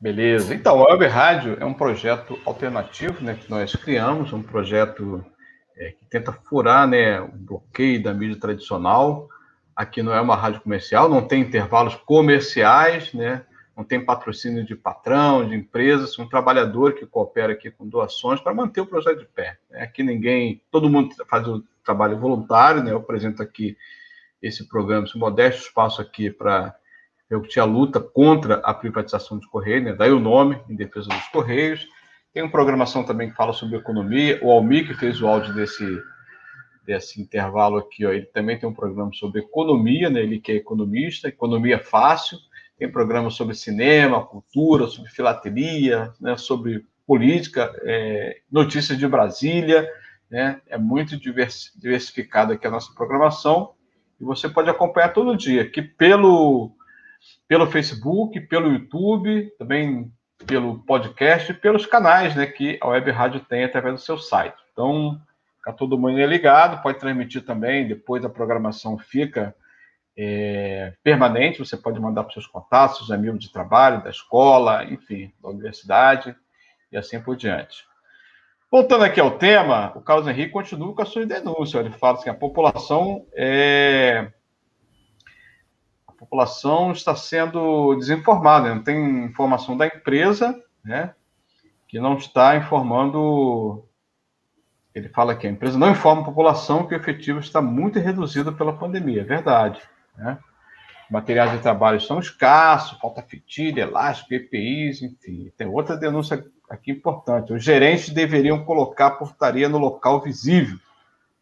[0.00, 0.54] Beleza.
[0.54, 5.24] Então, a Web Rádio é um projeto alternativo né, que nós criamos, um projeto
[5.76, 9.28] é, que tenta furar né, o bloqueio da mídia tradicional.
[9.74, 13.44] Aqui não é uma rádio comercial, não tem intervalos comerciais, né,
[13.76, 18.54] não tem patrocínio de patrão, de empresas, um trabalhador que coopera aqui com doações para
[18.54, 19.58] manter o projeto de pé.
[19.68, 19.82] Né.
[19.82, 23.76] Aqui ninguém, todo mundo faz o trabalho voluntário, né, eu apresento aqui
[24.40, 26.72] esse programa, esse modesto espaço aqui para
[27.30, 29.92] eu tinha luta contra a privatização dos Correios, né?
[29.92, 31.86] daí o nome, em defesa dos Correios.
[32.32, 34.38] Tem uma programação também que fala sobre economia.
[34.42, 36.02] O Almir, que fez o áudio desse,
[36.86, 40.22] desse intervalo aqui, ó, ele também tem um programa sobre economia, né?
[40.22, 42.38] ele que é economista, economia fácil.
[42.78, 46.36] Tem programa sobre cinema, cultura, sobre filatelia, né?
[46.36, 49.86] sobre política, é, notícias de Brasília.
[50.30, 50.60] Né?
[50.66, 53.72] É muito diversificada aqui a nossa programação.
[54.20, 56.77] E você pode acompanhar todo dia, que pelo
[57.46, 60.12] pelo Facebook, pelo YouTube, também
[60.46, 64.56] pelo podcast, pelos canais né, que a Web Rádio tem através do seu site.
[64.72, 65.20] Então,
[65.56, 69.54] fica todo mundo ligado, pode transmitir também, depois a programação fica
[70.16, 75.32] é, permanente, você pode mandar para seus contatos, seus amigos de trabalho, da escola, enfim,
[75.40, 76.34] da universidade,
[76.90, 77.86] e assim por diante.
[78.70, 81.78] Voltando aqui ao tema, o Carlos Henrique continua com a sua denúncia.
[81.78, 84.30] Ele fala assim, a população é,
[86.18, 91.14] população está sendo desinformada, não tem informação da empresa, né,
[91.86, 93.84] que não está informando.
[94.94, 98.52] Ele fala que a empresa não informa a população que o efetivo está muito reduzido
[98.52, 99.80] pela pandemia, é verdade.
[100.16, 100.38] Né?
[101.08, 105.52] Materiais de trabalho são escassos, falta fitilha, elástico, EPIs, enfim.
[105.56, 107.52] Tem outra denúncia aqui importante.
[107.52, 110.78] Os gerentes deveriam colocar portaria no local visível.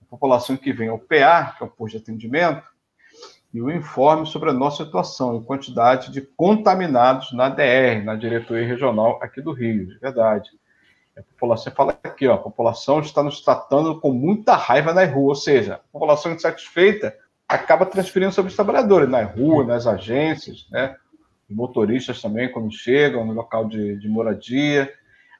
[0.02, 2.62] A população que vem ao PA, que é o posto de atendimento,
[3.56, 8.66] e o informe sobre a nossa situação e quantidade de contaminados na DR, na diretoria
[8.66, 10.50] regional aqui do Rio, de verdade.
[11.16, 15.30] A população fala aqui, ó, a população está nos tratando com muita raiva na rua,
[15.30, 17.16] ou seja, a população insatisfeita
[17.48, 20.94] acaba transferindo sobre os trabalhadores, na rua, nas agências, né?
[21.48, 24.92] Motoristas também, quando chegam no local de, de moradia.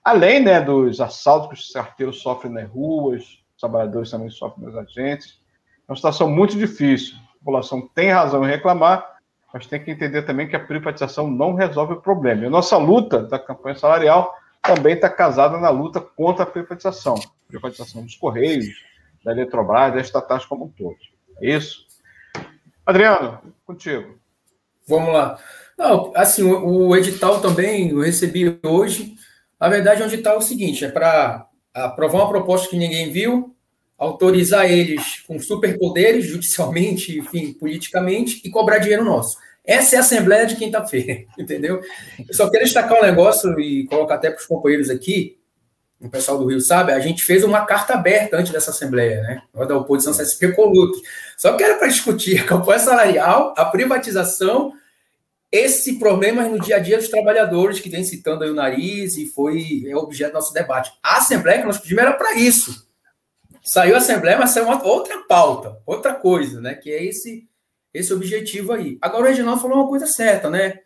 [0.02, 4.74] Além né, dos assaltos que os carteiros sofrem nas ruas, os trabalhadores também sofrem nas
[4.74, 5.38] agências.
[5.86, 9.18] É uma situação muito difícil população tem razão em reclamar,
[9.54, 12.42] mas tem que entender também que a privatização não resolve o problema.
[12.42, 17.14] E a nossa luta da campanha salarial também está casada na luta contra a privatização.
[17.46, 18.66] Privatização dos Correios,
[19.24, 20.96] da Eletrobras, das estatais como um todo.
[21.40, 21.86] É isso?
[22.84, 24.18] Adriano, contigo.
[24.88, 25.38] Vamos lá.
[25.78, 29.14] Não, assim, o, edital também eu recebi hoje.
[29.60, 33.55] Na verdade, o edital é o seguinte: é para aprovar uma proposta que ninguém viu,
[33.98, 39.38] autorizar eles com superpoderes, judicialmente, enfim, politicamente, e cobrar dinheiro nosso.
[39.64, 41.80] Essa é a Assembleia de quinta-feira, entendeu?
[42.26, 45.38] Eu só quero destacar um negócio e colocar até para os companheiros aqui.
[46.00, 49.42] o pessoal do Rio sabe, a gente fez uma carta aberta antes dessa Assembleia, né?
[49.66, 51.00] Da oposição CSP Coluto.
[51.36, 54.72] Só que era para discutir a campanha salarial, a privatização,
[55.50, 59.26] esse problema no dia a dia dos trabalhadores, que vem citando aí o nariz e
[59.26, 60.92] foi é objeto do nosso debate.
[61.02, 62.85] A Assembleia que nós pedimos era para isso.
[63.66, 66.74] Saiu a Assembleia, mas saiu outra pauta, outra coisa, né?
[66.74, 67.48] Que é esse,
[67.92, 68.96] esse objetivo aí.
[69.02, 70.80] Agora o Reginaldo falou uma coisa certa, né?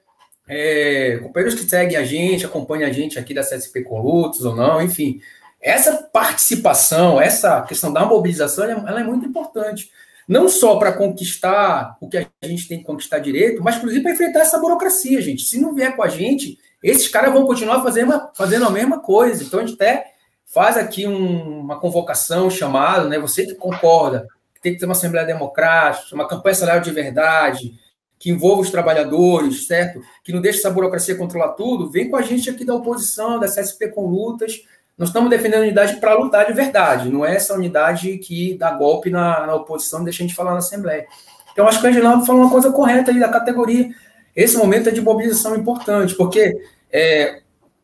[0.51, 4.83] é, companheiros que seguem a gente, acompanham a gente aqui da CSP Colutos ou não,
[4.83, 5.20] enfim.
[5.61, 9.91] Essa participação, essa questão da mobilização, ela, ela é muito importante.
[10.26, 14.12] Não só para conquistar o que a gente tem que conquistar direito, mas inclusive para
[14.12, 15.43] enfrentar essa burocracia, gente.
[15.43, 19.45] Se não vier com a gente, esses caras vão continuar fazendo, fazendo a mesma coisa.
[19.45, 20.12] Então a gente até
[20.53, 23.18] faz aqui um, uma convocação, um chamado, né?
[23.18, 27.74] Você que concorda que tem que ter uma Assembleia Democrática, uma campanha salarial de verdade,
[28.18, 30.03] que envolva os trabalhadores, certo?
[30.22, 33.46] Que não deixe essa burocracia controlar tudo, vem com a gente aqui da oposição, da
[33.46, 34.61] CSP com lutas.
[34.98, 38.70] Nós estamos defendendo a unidade para lutar de verdade, não é essa unidade que dá
[38.72, 41.07] golpe na, na oposição, deixa a gente falar na Assembleia.
[41.53, 43.88] Então, acho que o Angelino falou uma coisa correta aí da categoria.
[44.36, 46.55] Esse momento é de mobilização importante, porque,
[46.92, 47.39] é,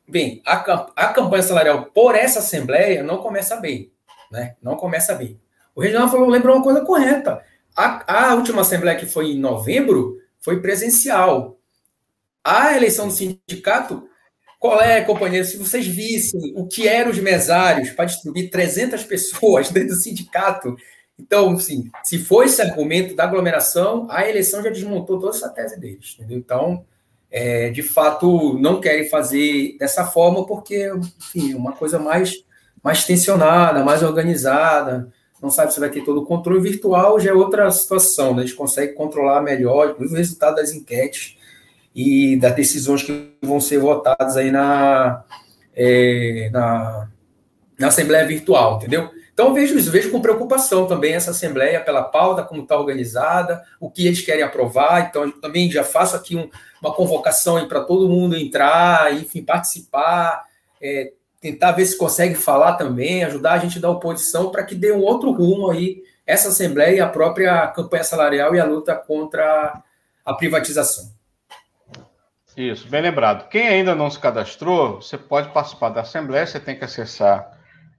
[0.08, 0.54] bem, a,
[0.96, 3.90] a campanha salarial por essa Assembleia não começa bem,
[4.30, 4.56] né?
[4.62, 5.40] Não começa bem.
[5.74, 7.42] O Reginaldo falou, lembrou uma coisa correta.
[7.74, 11.58] A, a última Assembleia que foi em novembro, foi presencial.
[12.42, 14.08] A eleição do sindicato,
[14.58, 19.68] qual é, companheiro, se vocês vissem o que eram os mesários para distribuir 300 pessoas
[19.72, 20.76] dentro do sindicato,
[21.18, 25.80] então, assim, se for esse argumento da aglomeração, a eleição já desmontou toda essa tese
[25.80, 26.38] deles, entendeu?
[26.38, 26.84] Então,
[27.30, 32.44] é, de fato, não querem fazer dessa forma porque, enfim, é uma coisa mais,
[32.82, 35.12] mais tensionada, mais organizada,
[35.42, 38.42] não sabe se vai ter todo o controle virtual, já é outra situação, né?
[38.42, 41.36] a gente consegue controlar melhor o resultado das enquetes
[41.94, 45.24] e das decisões que vão ser votadas aí na,
[45.74, 47.08] é, na,
[47.78, 49.10] na Assembleia Virtual, entendeu?
[49.36, 53.90] Então, vejo isso, vejo com preocupação também essa Assembleia pela pauta, como está organizada, o
[53.90, 55.08] que eles querem aprovar.
[55.10, 56.48] Então, também já faço aqui um,
[56.80, 60.42] uma convocação para todo mundo entrar, enfim, participar,
[60.80, 64.90] é, tentar ver se consegue falar também, ajudar a gente da oposição para que dê
[64.90, 69.82] um outro rumo aí essa Assembleia e a própria campanha salarial e a luta contra
[70.24, 71.10] a privatização.
[72.56, 73.50] Isso, bem lembrado.
[73.50, 77.54] Quem ainda não se cadastrou, você pode participar da Assembleia, você tem que acessar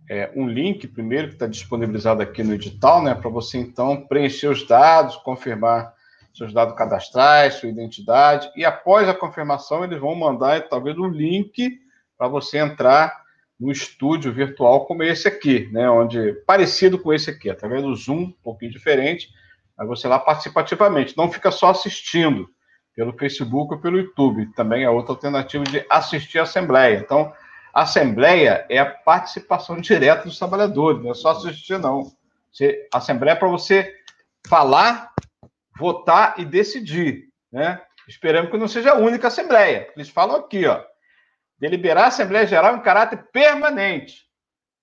[0.10, 4.48] é, um link primeiro que está disponibilizado aqui no edital, né, para você então preencher
[4.48, 5.94] os dados, confirmar
[6.34, 11.80] seus dados cadastrais, sua identidade, e após a confirmação eles vão mandar talvez um link
[12.18, 13.26] para você entrar
[13.60, 15.90] no estúdio virtual como esse aqui, né?
[15.90, 19.30] Onde parecido com esse aqui, através do Zoom, um pouquinho diferente,
[19.76, 22.48] mas você lá participativamente, não fica só assistindo
[22.96, 26.98] pelo Facebook ou pelo YouTube, também é outra alternativa de assistir a Assembleia.
[26.98, 27.32] Então,
[27.78, 32.12] a Assembleia é a participação direta dos trabalhadores, não é só assistir, não.
[32.52, 33.96] Você, Assembleia é para você
[34.48, 35.14] falar,
[35.78, 37.82] votar e decidir, né?
[38.08, 39.92] Esperamos que não seja a única Assembleia.
[39.96, 40.84] Eles falam aqui, ó
[41.60, 44.28] deliberar a Assembleia Geral em caráter permanente.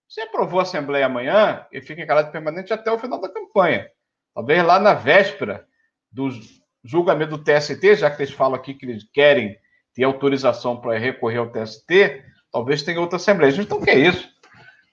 [0.08, 3.88] Você aprovou a Assembleia amanhã e fica em caráter permanente até o final da campanha.
[4.34, 5.66] Talvez lá na véspera
[6.10, 6.28] do
[6.82, 9.58] julgamento do TST, já que eles falam aqui que eles querem
[9.94, 12.22] ter autorização para recorrer ao TST,
[12.54, 13.52] talvez tenha outra Assembleia.
[13.52, 14.28] A gente não quer isso.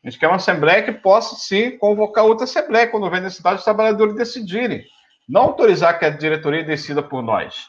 [0.03, 3.63] A gente quer uma Assembleia que possa, sim, convocar outra Assembleia quando houver necessidade dos
[3.63, 4.83] trabalhadores decidirem.
[5.29, 7.67] Não autorizar que a diretoria decida por nós.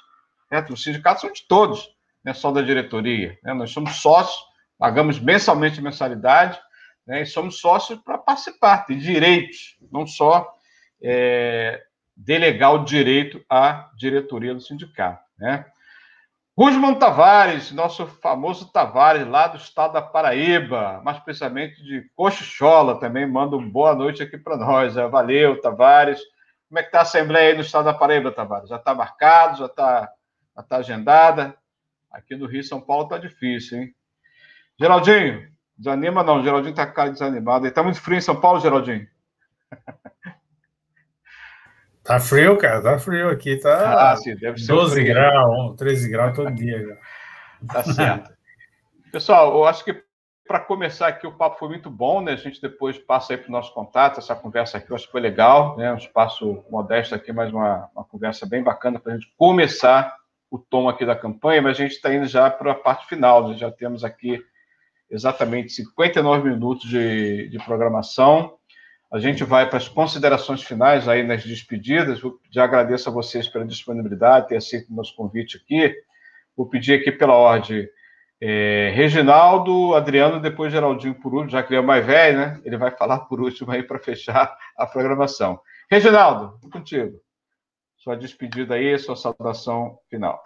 [0.49, 0.73] Certo?
[0.73, 1.93] Os sindicatos são de todos
[2.25, 3.39] não é só da diretoria.
[3.43, 3.53] Né?
[3.53, 4.43] Nós somos sócios,
[4.79, 6.59] pagamos mensalmente mensalidade,
[7.07, 7.23] né?
[7.23, 10.49] e somos sócios para participar, tem direitos, não só
[11.03, 11.83] é,
[12.17, 15.23] delegar o direito à diretoria do sindicato.
[15.39, 15.65] Né?
[16.63, 23.27] Rusman Tavares, nosso famoso Tavares, lá do estado da Paraíba, mais precisamente de Cochichola, também
[23.27, 24.97] manda uma boa noite aqui para nós.
[24.97, 26.21] É, valeu, Tavares.
[26.69, 28.69] Como é que está a Assembleia aí no estado da Paraíba, Tavares?
[28.69, 30.09] Já está marcado, já está
[30.69, 31.57] tá agendada?
[32.09, 33.95] Aqui no Rio São Paulo tá difícil, hein?
[34.79, 37.67] Geraldinho, desanima não, Geraldinho tá cara desanimado.
[37.67, 39.09] Ele tá muito frio em São Paulo, Geraldinho?
[42.05, 46.37] Tá frio, cara, tá frio aqui, tá ah, sim, deve ser 12 graus, 13 graus
[46.37, 46.85] todo dia.
[46.85, 46.97] Já.
[47.73, 48.33] Tá certo.
[49.13, 50.03] Pessoal, eu acho que
[50.47, 52.33] para começar aqui, o papo foi muito bom, né?
[52.33, 55.13] A gente depois passa aí para o nosso contato, essa conversa aqui eu acho que
[55.13, 55.93] foi legal, né?
[55.93, 60.15] Um espaço modesto aqui, mas uma, uma conversa bem bacana para a gente começar
[60.51, 63.49] o tom aqui da campanha, mas a gente está indo já para a parte final.
[63.49, 64.43] Nós já temos aqui
[65.09, 68.59] exatamente 59 minutos de, de programação.
[69.13, 72.21] A gente vai para as considerações finais aí nas despedidas.
[72.51, 75.95] Já agradeço a vocês pela disponibilidade, ter aceito o nosso convite aqui.
[76.57, 77.89] Vou pedir aqui pela ordem
[78.41, 82.61] É, Reginaldo, Adriano, depois Geraldinho por último, já que ele é o mais velho, né?
[82.65, 85.61] Ele vai falar por último aí para fechar a programação.
[85.89, 87.21] Reginaldo, contigo.
[87.99, 90.43] Sua despedida aí, sua saudação final.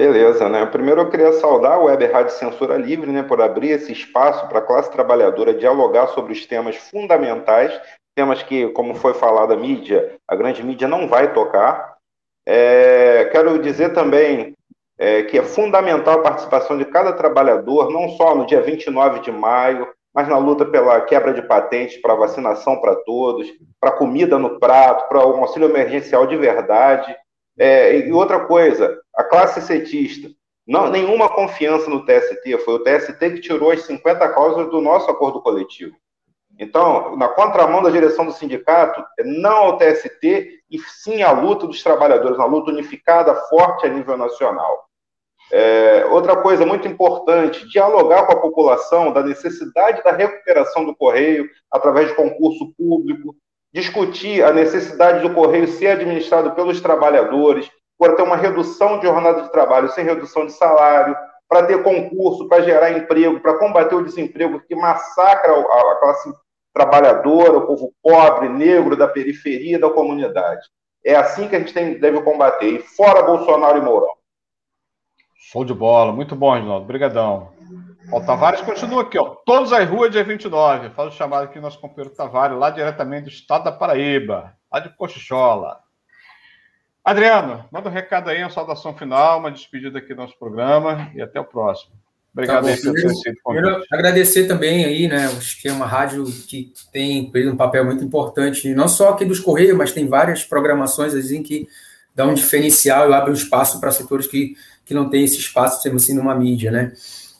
[0.00, 0.64] Beleza, né?
[0.64, 4.60] Primeiro eu queria saudar o Web Rádio Censura Livre, né, por abrir esse espaço para
[4.60, 7.78] a classe trabalhadora dialogar sobre os temas fundamentais,
[8.14, 11.98] temas que, como foi falado, a mídia, a grande mídia não vai tocar.
[12.48, 14.54] É, quero dizer também
[14.98, 19.30] é, que é fundamental a participação de cada trabalhador, não só no dia 29 de
[19.30, 23.46] maio, mas na luta pela quebra de patentes, para vacinação para todos,
[23.78, 27.14] para comida no prato, para um auxílio emergencial de verdade.
[27.58, 30.28] É, e outra coisa, a classe cetista,
[30.66, 35.10] não, nenhuma confiança no TST, foi o TST que tirou as 50 cláusulas do nosso
[35.10, 35.96] acordo coletivo.
[36.58, 41.66] Então, na contramão da direção do sindicato, é não ao TST e sim à luta
[41.66, 44.84] dos trabalhadores, uma luta unificada, forte a nível nacional.
[45.52, 51.48] É, outra coisa muito importante, dialogar com a população da necessidade da recuperação do correio
[51.72, 53.34] através de concurso público,
[53.72, 57.68] discutir a necessidade do correio ser administrado pelos trabalhadores,
[58.00, 61.14] para ter uma redução de jornada de trabalho sem redução de salário,
[61.46, 66.32] para ter concurso, para gerar emprego, para combater o desemprego que massacra a classe
[66.72, 70.66] trabalhadora, o povo pobre, negro, da periferia, da comunidade.
[71.04, 72.68] É assim que a gente tem, deve combater.
[72.68, 74.14] E fora Bolsonaro e Mourão.
[75.34, 76.84] Show de bola, muito bom, Reginaldo.
[76.84, 77.52] Obrigadão.
[78.12, 79.34] o Tavares continua aqui, ó.
[79.44, 80.90] Todos as ruas, dia 29.
[80.90, 84.88] Faz o chamado aqui, nosso companheiro Tavares, lá diretamente do estado da Paraíba, lá de
[84.96, 85.89] Cochichola.
[87.04, 91.22] Adriano, manda um recado aí, uma saudação final, uma despedida aqui do nosso programa e
[91.22, 91.92] até o próximo.
[92.32, 92.94] Obrigado tá aí pelo
[93.42, 93.86] convite.
[93.92, 95.26] Agradecer também aí, né?
[95.26, 99.40] Acho que é uma rádio que tem um papel muito importante, não só aqui dos
[99.40, 101.66] Correios, mas tem várias programações assim que
[102.14, 104.54] dá um diferencial e abre um espaço para setores que
[104.90, 106.92] que não tem esse espaço, sendo assim, numa mídia, né?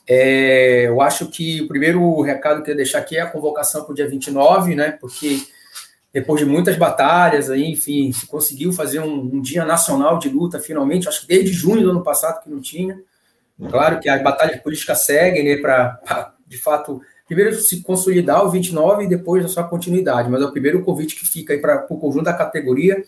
[0.07, 3.83] É, eu acho que o primeiro recado que eu ia deixar aqui é a convocação
[3.83, 4.91] para o dia 29, né?
[4.91, 5.41] Porque
[6.13, 10.59] depois de muitas batalhas, aí, enfim, se conseguiu fazer um, um, dia nacional de luta,
[10.59, 12.99] finalmente, acho que desde junho do ano passado que não tinha.
[13.69, 19.05] Claro que as batalhas políticas seguem, né, para, de fato, primeiro se consolidar o 29
[19.05, 21.97] e depois a sua continuidade, mas é o primeiro convite que fica aí para o
[21.97, 23.01] conjunto da categoria,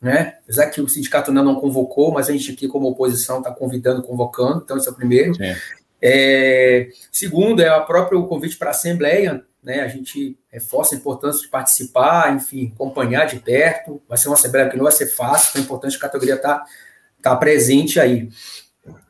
[0.00, 0.34] né?
[0.44, 4.02] Apesar que o sindicato ainda não convocou, mas a gente aqui, como oposição, está convidando,
[4.02, 5.32] convocando, então esse é o primeiro.
[6.00, 9.80] É, segundo, é o próprio convite para a Assembleia, né?
[9.80, 14.00] A gente reforça a importância de participar, enfim, acompanhar de perto.
[14.08, 16.58] Vai ser uma Assembleia que não vai ser fácil, então é importante a categoria estar
[16.60, 16.66] tá,
[17.20, 18.28] tá presente aí.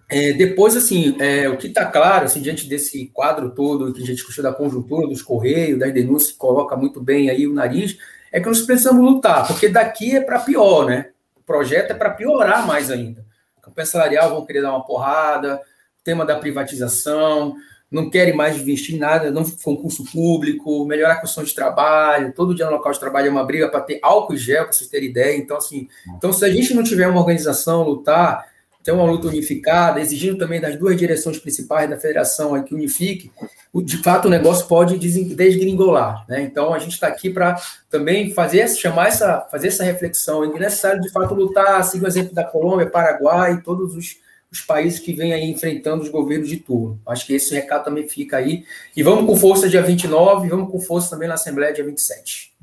[0.09, 4.07] É, depois, assim, é, o que está claro, assim, diante desse quadro todo que a
[4.07, 7.99] gente discutiu da conjuntura, dos Correios, das denúncias, coloca muito bem aí o nariz,
[8.33, 11.11] é que nós precisamos lutar, porque daqui é para pior, né?
[11.37, 13.27] O projeto é para piorar mais ainda.
[13.59, 15.61] A campanha salarial vão querer dar uma porrada,
[16.03, 17.57] tema da privatização,
[17.97, 22.55] não querem mais investir em nada, não concurso público, melhorar a questão de trabalho, todo
[22.55, 24.91] dia no local de trabalho é uma briga para ter álcool e gel, para vocês
[24.91, 25.37] terem ideia.
[25.37, 28.45] Então, assim, então, se a gente não tiver uma organização, lutar,
[28.85, 33.33] ter uma luta unificada, exigindo também das duas direções principais da federação aí que unifique,
[33.75, 36.43] de fato o negócio pode desgringolar, né?
[36.43, 40.45] Então a gente está aqui para também fazer chamar essa fazer essa reflexão.
[40.45, 44.19] É necessário de fato lutar, seguir o exemplo da Colômbia, Paraguai todos os,
[44.51, 47.01] os países que vêm aí enfrentando os governos de turno.
[47.07, 48.65] Acho que esse recado também fica aí.
[48.97, 52.55] E vamos com força dia 29, vamos com força também na Assembleia dia 27.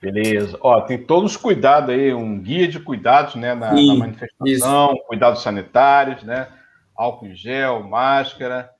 [0.00, 0.58] Beleza.
[0.60, 4.92] Ó, tem todos os cuidados aí, um guia de cuidados, né, na, Sim, na manifestação,
[4.92, 5.04] isso.
[5.06, 6.48] cuidados sanitários, né,
[6.94, 8.70] álcool em gel, máscara,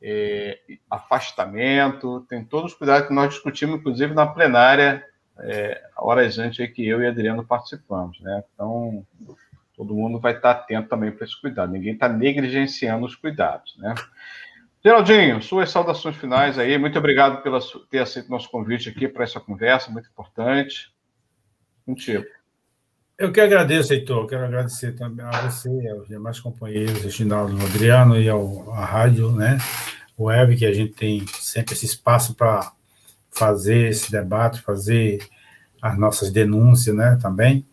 [0.00, 0.58] é,
[0.88, 5.04] afastamento, tem todos os cuidados que nós discutimos, inclusive na plenária,
[5.40, 8.42] é, horas antes que eu e Adriano participamos, né?
[8.54, 9.04] Então,
[9.76, 11.72] todo mundo vai estar atento também para esse cuidado.
[11.72, 13.94] Ninguém está negligenciando os cuidados, né?
[14.84, 16.76] Geraldinho, suas saudações finais aí.
[16.76, 20.92] Muito obrigado por ter aceito nosso convite aqui para essa conversa, muito importante.
[21.86, 22.24] Contigo.
[23.16, 24.26] Eu que agradeço, Heitor.
[24.26, 29.58] Quero agradecer também a você, aos demais companheiros, Reginaldo Adriano e ao, à rádio, né?
[30.18, 32.72] Web, que a gente tem sempre esse espaço para
[33.30, 35.20] fazer esse debate, fazer
[35.80, 37.16] as nossas denúncias, né?
[37.22, 37.64] Também.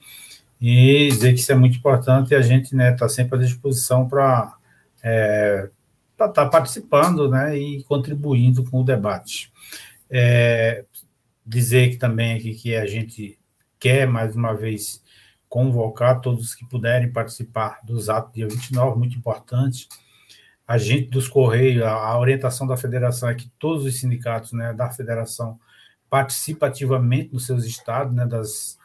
[0.59, 3.41] E dizer que isso é muito importante e a gente está né, tá sempre à
[3.41, 4.57] disposição para
[5.01, 5.69] é,
[6.11, 9.51] estar tá participando né, e contribuindo com o debate.
[10.09, 10.83] É,
[11.45, 13.39] dizer que também aqui que a gente
[13.79, 15.01] quer, mais uma vez,
[15.47, 19.87] convocar todos que puderem participar dos atos dia 29, muito importante.
[20.67, 24.91] A gente dos Correios, a, orientação da federação é que todos os sindicatos né, da
[24.91, 25.59] federação
[26.09, 28.78] participem ativamente nos seus estados, né, das,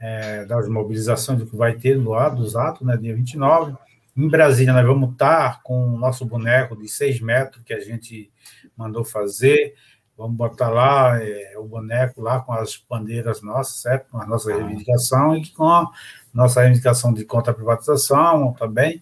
[0.00, 3.76] é, das mobilizações do que vai ter no lado dos atos, né, dia 29
[4.16, 8.30] Em Brasília, nós vamos estar com o nosso boneco de 6 metros que a gente
[8.76, 9.74] mandou fazer.
[10.16, 14.10] Vamos botar lá é, o boneco lá com as bandeiras nossas, certo?
[14.10, 15.90] Com a nossa reivindicação e com a
[16.32, 19.00] nossa reivindicação de contra privatização também,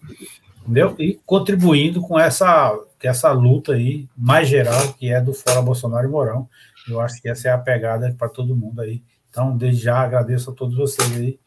[0.61, 0.95] entendeu?
[0.99, 6.07] E contribuindo com essa, com essa luta aí mais geral que é do Fora Bolsonaro
[6.07, 6.47] e Mourão.
[6.87, 9.03] Eu acho que essa é a pegada para todo mundo aí.
[9.29, 11.39] Então, desde já agradeço a todos vocês aí.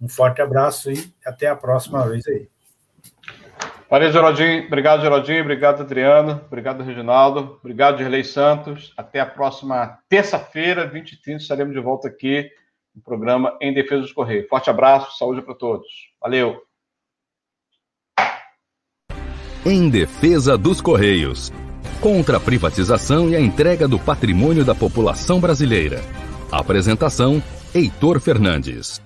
[0.00, 2.48] Um forte abraço e até a próxima vez aí.
[3.90, 4.66] Valeu, Geraldinho.
[4.66, 5.42] Obrigado, Geraldinho.
[5.42, 6.40] Obrigado, Adriano.
[6.46, 7.58] Obrigado, Reginaldo.
[7.60, 8.94] Obrigado, Gerlei Santos.
[8.96, 12.48] Até a próxima terça-feira, 20 h 30 estaremos de volta aqui
[12.94, 14.48] no programa Em Defesa dos Correios.
[14.48, 15.88] Forte abraço, saúde para todos.
[16.20, 16.62] Valeu.
[19.66, 21.52] Em Defesa dos Correios.
[22.00, 26.00] Contra a privatização e a entrega do patrimônio da população brasileira.
[26.50, 27.42] Apresentação:
[27.74, 29.00] Heitor Fernandes.